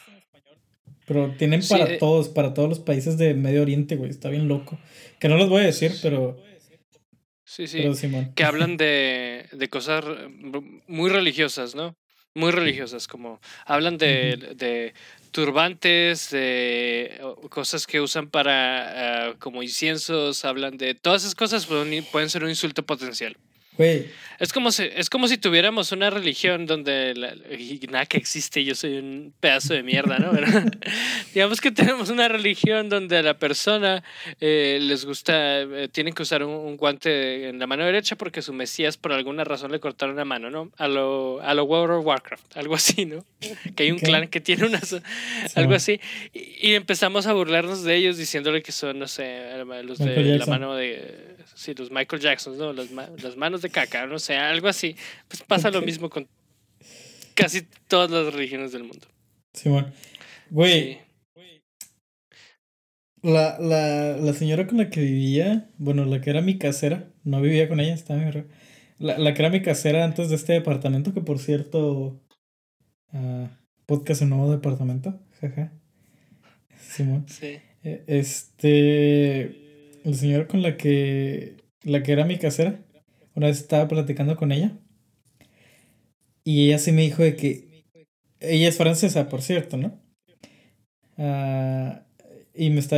[1.07, 4.11] Pero tienen para eh, todos, para todos los países de Medio Oriente, güey.
[4.11, 4.79] Está bien loco.
[5.19, 6.43] Que no los voy a decir, pero.
[7.45, 7.85] Sí, sí.
[8.35, 10.03] Que hablan de, de cosas
[10.87, 11.95] muy religiosas, ¿no?
[12.33, 14.95] Muy religiosas, como hablan de, de
[15.35, 17.21] turbantes, de
[17.51, 22.51] cosas que usan para ah, como inciensos, hablan de todas esas cosas pueden ser un
[22.51, 23.37] insulto potencial.
[24.39, 27.15] Es como si, es como si tuviéramos una religión donde
[27.91, 30.33] nada que existe, yo soy un pedazo de mierda, ¿no?
[31.35, 34.03] digamos que tenemos una religión donde a la persona
[34.41, 38.53] eh, les gusta, eh, tienen que usar un, guante en la mano derecha porque su
[38.53, 40.71] mesías por alguna razón le cortaron la mano, ¿no?
[40.77, 43.25] A lo, a lo World of Warcraft, algo así, ¿no?
[43.77, 44.81] Que hay un clan que tiene una...
[45.55, 46.01] algo así.
[46.33, 49.43] Y, empezamos a burlarnos de ellos diciéndole que son, no sé,
[49.85, 52.73] los de la mano de sí, los Michael Jackson, ¿no?
[52.73, 54.97] Las, las manos de caca, no sé, algo así.
[55.29, 56.29] Pues pasa lo mismo con
[57.35, 59.07] casi todas las religiones del mundo.
[59.53, 59.93] Simón.
[60.51, 60.99] Güey.
[63.23, 67.41] La, la, la señora con la que vivía, bueno, la que era mi casera, no
[67.41, 68.45] vivía con ella, estaba muy
[68.99, 72.21] la, la que era mi casera antes de este departamento, que por cierto,
[73.13, 73.49] uh,
[73.87, 75.73] podcast en nuevo departamento, jaja.
[76.79, 77.27] Simón.
[77.29, 77.59] Sí.
[77.83, 79.64] E, este
[80.05, 82.81] la señora con la que, la que era mi casera,
[83.35, 84.79] una vez estaba platicando con ella.
[86.45, 87.85] Y ella sí me dijo de que,
[88.41, 89.99] ella es francesa, por cierto, ¿no?
[91.17, 92.03] Ah,
[92.55, 92.97] y me está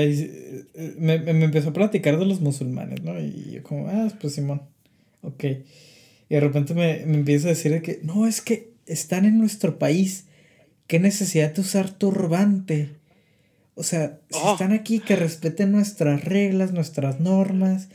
[0.98, 3.18] me, me empezó a platicar de los musulmanes, ¿no?
[3.20, 4.62] Y yo como, ah, pues Simón,
[5.22, 5.44] ok.
[6.28, 9.38] Y de repente me, me empieza a decir de que, no, es que están en
[9.38, 10.26] nuestro país,
[10.88, 12.95] qué necesidad de usar turbante.
[13.76, 14.52] O sea, si oh.
[14.52, 17.88] están aquí, que respeten nuestras reglas, nuestras normas.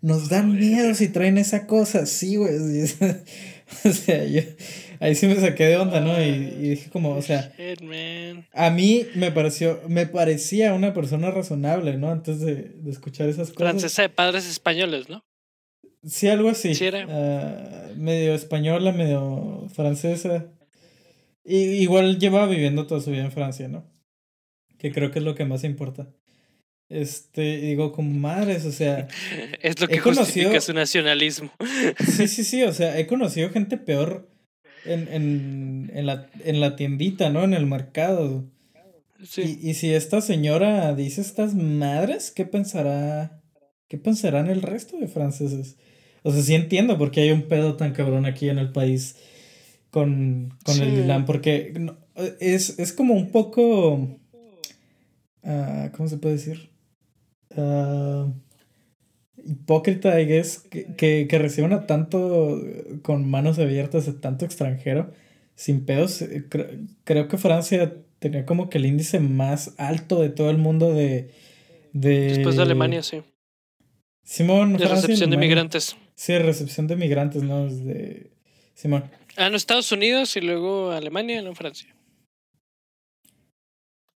[0.00, 2.06] Nos dan miedo si traen esa cosa.
[2.06, 2.52] Sí, güey.
[3.84, 4.40] o sea, yo,
[4.98, 6.20] ahí sí me saqué de onda, ¿no?
[6.20, 7.52] Y, y dije como, o sea,
[8.54, 12.10] a mí me pareció, me parecía una persona razonable, ¿no?
[12.10, 13.70] Antes de, de escuchar esas cosas.
[13.70, 15.22] Francesa de padres españoles, ¿no?
[16.06, 16.72] Sí, algo así.
[17.08, 20.46] Ah, medio española, medio francesa.
[21.44, 23.84] Y, igual lleva viviendo toda su vida en Francia, ¿no?
[24.78, 26.08] Que creo que es lo que más importa.
[26.88, 29.08] Este, digo, como madres, o sea.
[29.62, 31.50] es lo que justifica su nacionalismo.
[31.98, 34.28] sí, sí, sí, o sea, he conocido gente peor
[34.84, 37.42] en, en, en, la, en la tiendita, ¿no?
[37.44, 38.44] En el mercado.
[39.22, 39.58] Sí.
[39.60, 43.42] Y, y si esta señora dice estas madres, ¿qué pensará?
[43.88, 45.76] ¿Qué pensarán el resto de franceses?
[46.22, 49.16] O sea, sí entiendo por qué hay un pedo tan cabrón aquí en el país
[49.90, 51.72] con, con el Milan, porque
[52.40, 54.20] es, es como un poco...
[55.46, 56.70] Uh, ¿Cómo se puede decir?
[57.56, 58.32] Uh,
[59.44, 62.60] hipócrita, I guess, que, que, que, reciban a tanto
[63.02, 65.12] con manos abiertas a tanto extranjero
[65.54, 66.20] sin pedos.
[66.22, 66.46] Eh,
[67.04, 71.30] creo que Francia tenía como que el índice más alto de todo el mundo de...
[71.92, 73.22] de Después de Alemania, sí.
[74.24, 75.96] Simón, de recepción de migrantes.
[76.16, 77.68] Sí, recepción de migrantes, ¿no?
[77.68, 78.32] De
[78.74, 79.04] Simón.
[79.36, 81.95] Ah, no, Estados Unidos y luego Alemania, no Francia.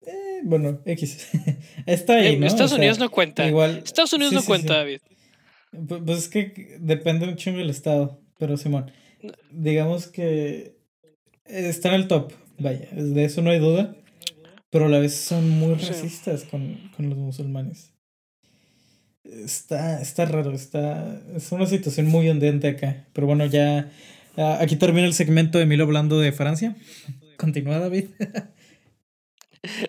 [0.09, 1.29] Eh, bueno, X.
[1.87, 2.47] Está ahí, ¿no?
[2.47, 3.47] Estados Unidos no cuenta.
[3.47, 5.01] Igual, Estados Unidos no cuenta, David.
[5.87, 8.21] Pues es que depende un chingo del estado.
[8.39, 8.91] Pero Simón,
[9.51, 10.77] digamos que
[11.45, 12.33] está en el top.
[12.59, 13.95] Vaya, de eso no hay duda.
[14.71, 17.93] Pero a la vez son muy racistas con, con los musulmanes.
[19.25, 23.07] Está, está raro, está, es una situación muy ondeante acá.
[23.13, 23.91] Pero bueno, ya
[24.37, 26.77] aquí termina el segmento de Milo hablando de Francia.
[27.37, 28.07] Continúa, David.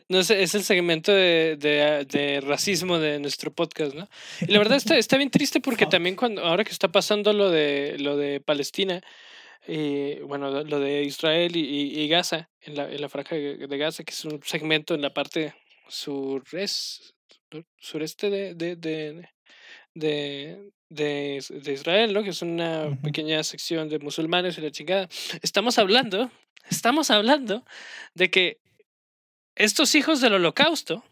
[0.07, 4.07] No sé, es el segmento de, de, de, racismo de nuestro podcast, ¿no?
[4.41, 7.49] Y la verdad está, está bien triste porque también cuando, ahora que está pasando lo
[7.49, 9.01] de, lo de Palestina,
[9.67, 14.03] y bueno, lo de Israel y, y, Gaza, en la, en la franja de Gaza,
[14.03, 15.53] que es un segmento en la parte
[15.87, 17.13] sureste,
[17.77, 22.23] sureste de, de, de, de, de, Israel, ¿no?
[22.23, 25.09] Que es una pequeña sección de musulmanes y la chingada.
[25.41, 26.31] Estamos hablando,
[26.69, 27.63] estamos hablando
[28.15, 28.57] de que
[29.59, 31.03] estos hijos del holocausto,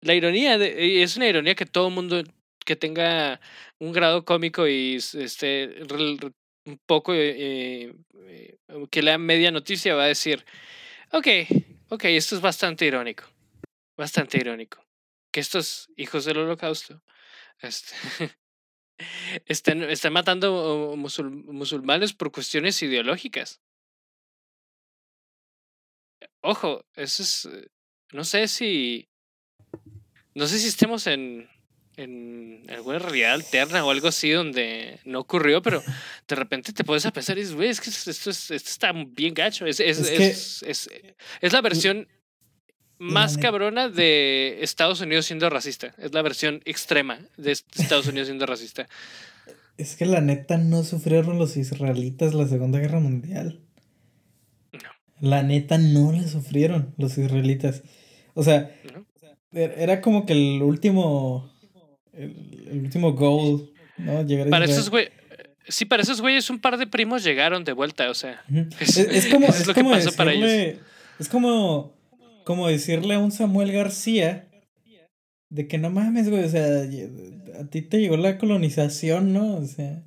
[0.00, 2.24] la ironía, de, es una ironía que todo mundo
[2.66, 3.40] que tenga
[3.78, 5.82] un grado cómico y este
[6.66, 7.94] un poco eh,
[8.26, 8.58] eh,
[8.90, 10.44] que lea media noticia va a decir,
[11.12, 11.26] ok,
[11.88, 13.24] ok, esto es bastante irónico
[14.00, 14.84] bastante irónico.
[15.30, 17.02] Que estos hijos del holocausto
[19.46, 23.60] están matando musulmanes por cuestiones ideológicas.
[26.40, 27.46] Ojo, eso es.
[27.46, 27.68] Eh,
[28.12, 29.08] no sé si.
[30.34, 31.48] No sé si estemos en,
[31.96, 35.82] en alguna realidad alterna o algo así donde no ocurrió, pero
[36.28, 39.34] de repente te puedes a pensar y dices, güey, es que esto, esto, está bien
[39.34, 39.66] gacho.
[39.66, 40.90] Es, es, es, es,
[41.40, 42.08] es la versión
[43.00, 45.94] más cabrona de Estados Unidos siendo racista.
[45.98, 48.88] Es la versión extrema de Estados Unidos siendo racista.
[49.78, 53.60] Es que la neta no sufrieron los israelitas la Segunda Guerra Mundial.
[55.20, 57.82] La neta no la sufrieron los israelitas.
[58.34, 58.70] O sea,
[59.52, 61.50] er, era como que el último.
[62.12, 64.22] El, último goal, ¿no?
[64.24, 65.08] Llegar a para esos güey.
[65.68, 68.42] Sí, para esos güeyes un par de primos llegaron de vuelta, o sea.
[68.80, 69.46] Es, como.
[69.46, 70.78] Es, lo que pasó para ellos.
[71.18, 72.00] Es como
[72.44, 74.48] como decirle a un Samuel García
[75.50, 76.82] de que no mames, güey, o sea,
[77.60, 79.56] a ti te llegó la colonización, ¿no?
[79.56, 80.04] O sea,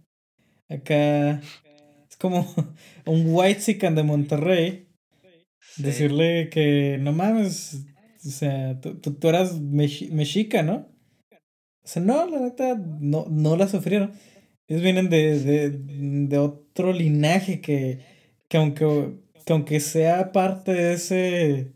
[0.70, 1.39] acá
[2.09, 2.53] es como
[3.05, 4.89] un white de Monterrey.
[5.78, 7.86] Decirle que no mames,
[8.26, 10.88] o sea, tú, tú, eras mexica, ¿no?
[11.84, 14.13] O sea, no, la neta, no, no la sufrieron.
[14.67, 15.69] Ellos vienen de, de,
[16.28, 17.99] de otro linaje que,
[18.47, 19.15] que aunque,
[19.45, 21.74] que aunque sea parte de ese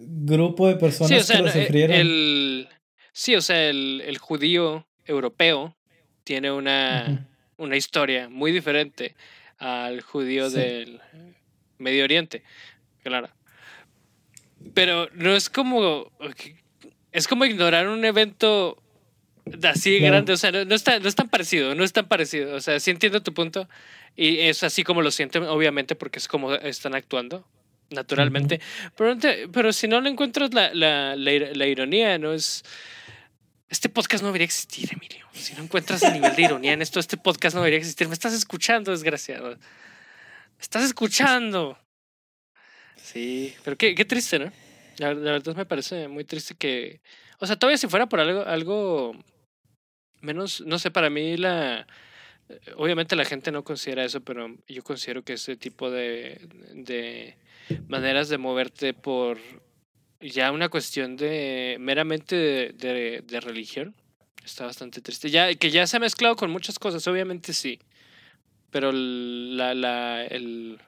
[0.00, 1.96] grupo de personas que lo eh, sufrieron.
[1.96, 2.68] El,
[3.12, 5.76] sí, o sea, el, el judío europeo
[6.24, 9.14] tiene una, una, historia muy diferente
[9.58, 11.00] al judío del
[11.82, 12.42] Medio Oriente,
[13.02, 13.28] claro.
[14.74, 16.10] Pero no es como.
[17.10, 18.82] Es como ignorar un evento
[19.64, 20.32] así grande.
[20.32, 22.54] O sea, no, está, no es tan parecido, no es tan parecido.
[22.54, 23.68] O sea, sí entiendo tu punto.
[24.16, 27.46] Y es así como lo sienten, obviamente, porque es como están actuando
[27.92, 28.60] naturalmente.
[28.96, 29.16] pero,
[29.52, 32.32] pero si no le encuentras la, la, la, ironía, ¿no?
[32.32, 32.64] Es.
[33.68, 35.26] Este podcast no debería existir, Emilio.
[35.32, 38.06] Si no encuentras el nivel de ironía en esto, este podcast no debería existir.
[38.06, 39.56] Me estás escuchando, desgraciado.
[40.62, 41.78] Estás escuchando.
[42.96, 44.50] Sí, pero qué, qué triste, ¿no?
[44.96, 47.02] La, la, verdad me parece muy triste que.
[47.40, 49.12] O sea, todavía si fuera por algo, algo
[50.22, 51.86] menos, no sé, para mí la
[52.76, 56.40] obviamente la gente no considera eso, pero yo considero que ese tipo de,
[56.74, 57.36] de
[57.88, 59.38] maneras de moverte por
[60.20, 62.36] ya una cuestión de meramente
[62.72, 63.94] de, de, religión
[64.44, 65.30] está bastante triste.
[65.30, 67.80] Ya, que ya se ha mezclado con muchas cosas, obviamente sí.
[68.72, 70.80] Pero la, la, el,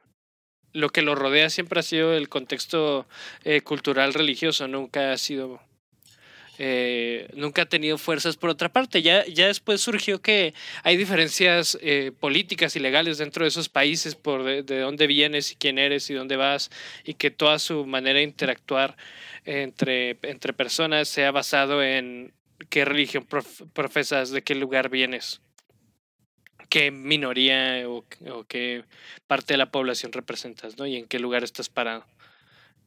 [0.72, 3.06] lo que lo rodea siempre ha sido el contexto
[3.44, 5.60] eh, cultural religioso, nunca ha sido
[6.58, 9.02] eh, nunca ha tenido fuerzas por otra parte.
[9.02, 14.14] Ya, ya después surgió que hay diferencias eh, políticas y legales dentro de esos países
[14.14, 16.70] por de, dónde vienes y quién eres y dónde vas
[17.04, 18.96] y que toda su manera de interactuar
[19.44, 22.32] entre, entre personas sea basado en
[22.70, 23.26] qué religión
[23.72, 25.40] profesas, de qué lugar vienes,
[26.68, 28.84] qué minoría o, o, qué
[29.26, 30.86] parte de la población representas, ¿no?
[30.86, 32.04] Y en qué lugar estás parado.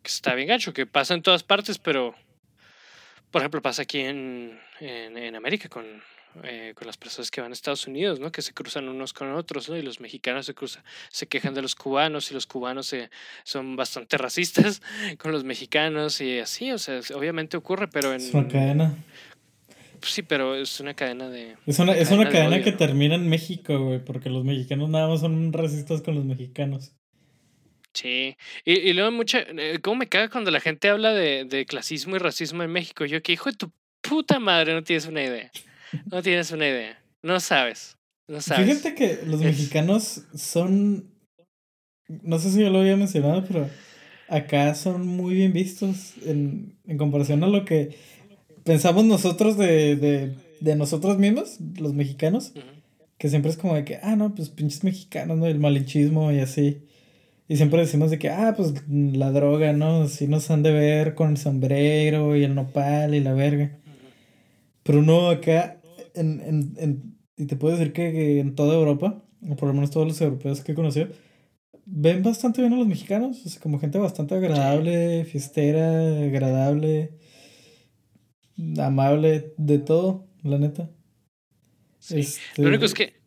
[0.04, 2.16] Está bien gacho, que pasa en todas partes, pero
[3.32, 5.86] por ejemplo, pasa aquí en, en, América con,
[6.44, 8.32] eh, con las personas que van a Estados Unidos, ¿no?
[8.32, 9.76] Que se cruzan unos con otros, ¿no?
[9.76, 13.10] Y los mexicanos se cruzan, se quejan de los cubanos y los cubanos se,
[13.44, 14.82] son bastante racistas
[15.20, 18.22] con los mexicanos y así, o sea, obviamente ocurre, pero en...
[18.22, 18.96] Es una cadena.
[20.02, 21.56] Sí, pero es una cadena de...
[21.66, 25.22] Es una, es una cadena, que termina en México, güey, porque los mexicanos nada más
[25.22, 26.94] son racistas con los mexicanos.
[27.94, 31.66] Sí, y, y luego mucha, eh, ¿cómo me caga cuando la gente habla de, de
[31.66, 33.06] clasismo y racismo en México?
[33.06, 33.72] Yo que hijo de tu
[34.02, 35.52] puta madre, no tienes una idea.
[36.12, 37.02] No tienes una idea.
[37.24, 37.98] No sabes.
[38.28, 38.68] No sabes.
[38.68, 41.10] Fíjate que los mexicanos son,
[42.08, 43.70] no sé si yo lo había mencionado, pero
[44.28, 47.98] acá son muy bien vistos en, en comparación a lo que
[48.68, 52.54] pensamos nosotros de, de, de nosotros mismos, los mexicanos,
[53.18, 55.48] que siempre es como de que, ah, no, pues pinches mexicanos, ¿no?
[55.48, 56.84] El malinchismo y así.
[57.48, 60.08] Y siempre decimos de que, ah, pues la droga, ¿no?
[60.08, 63.80] Si nos han de ver con el sombrero y el nopal y la verga.
[64.84, 65.82] Pero no, acá,
[66.14, 69.92] en, en, en, y te puedo decir que, en toda Europa, o por lo menos
[69.92, 71.08] todos los europeos que he conocido,
[71.86, 77.14] ven bastante bien a los mexicanos, o sea, como gente bastante agradable, fiestera, agradable,
[78.80, 80.90] amable, de todo, la neta.
[82.10, 82.62] Este...
[82.62, 83.22] Lo único es que...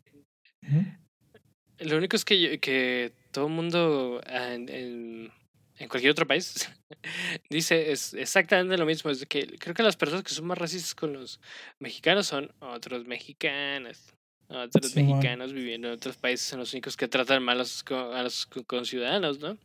[1.79, 5.31] Lo único es que, que todo el mundo ah, en,
[5.79, 6.69] en, cualquier otro país
[7.49, 9.09] dice es exactamente lo mismo.
[9.09, 11.39] Es que creo que las personas que son más racistas con los
[11.79, 14.13] mexicanos son otros mexicanos.
[14.47, 18.21] Otros mexicanos viviendo en otros países son los únicos que tratan mal a los, a
[18.21, 19.57] los conciudadanos, ¿no?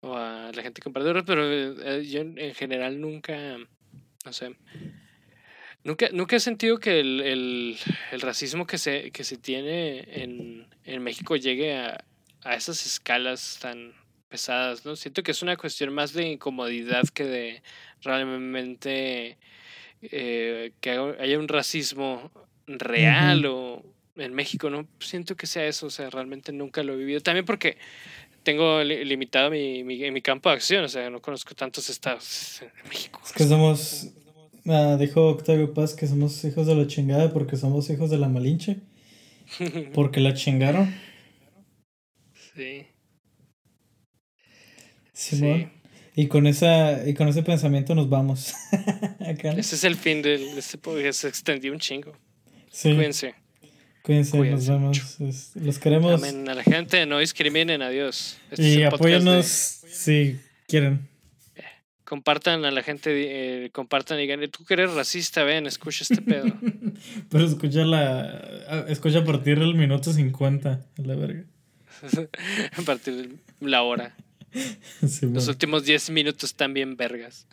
[0.00, 3.56] O a la gente compartidora, pero eh, yo en general nunca,
[4.24, 4.56] no sé,
[5.84, 7.76] Nunca, nunca he sentido que el, el,
[8.12, 12.04] el, racismo que se, que se tiene en, en México llegue a,
[12.44, 13.92] a esas escalas tan
[14.28, 14.94] pesadas, ¿no?
[14.94, 17.62] Siento que es una cuestión más de incomodidad que de
[18.00, 19.38] realmente
[20.02, 22.30] eh, que haya un racismo
[22.66, 23.84] real o
[24.16, 24.86] en México, ¿no?
[25.00, 27.20] Siento que sea eso, o sea, realmente nunca lo he vivido.
[27.20, 27.76] También porque
[28.42, 32.88] tengo limitado mi, mi, mi campo de acción, o sea, no conozco tantos estados en
[32.88, 33.20] México.
[33.24, 34.08] Es que somos,
[34.66, 38.28] ah, dijo Octavio Paz que somos hijos de la chingada porque somos hijos de la
[38.28, 38.78] malinche.
[39.94, 40.94] Porque la chingaron.
[42.54, 42.86] Sí.
[45.12, 45.68] sí.
[46.14, 48.54] Y con esa, y con ese pensamiento nos vamos.
[49.20, 51.20] Ese es el fin de este podcast.
[51.20, 52.12] Se extendió un chingo.
[52.70, 52.94] Sí.
[52.94, 53.34] Cuídense.
[54.02, 55.16] Cuídense, nos vemos.
[55.54, 56.14] Los queremos.
[56.14, 56.48] Amén.
[56.48, 58.36] A la gente, no discriminen, adiós.
[58.50, 61.08] Este y apóyennos si quieren.
[62.04, 66.20] Compartan a la gente, eh, compartan y digan, tú que eres racista, ven, escucha este
[66.20, 66.44] pedo.
[67.30, 71.44] Pero escucha la, escucha a partir del minuto 50, la verga.
[72.76, 74.14] a partir de la hora.
[75.22, 77.46] Los últimos 10 minutos también vergas.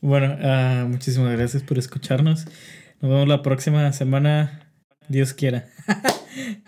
[0.00, 2.44] bueno, uh, muchísimas gracias por escucharnos.
[3.06, 4.72] Nos vemos la próxima semana.
[5.06, 5.68] Dios quiera.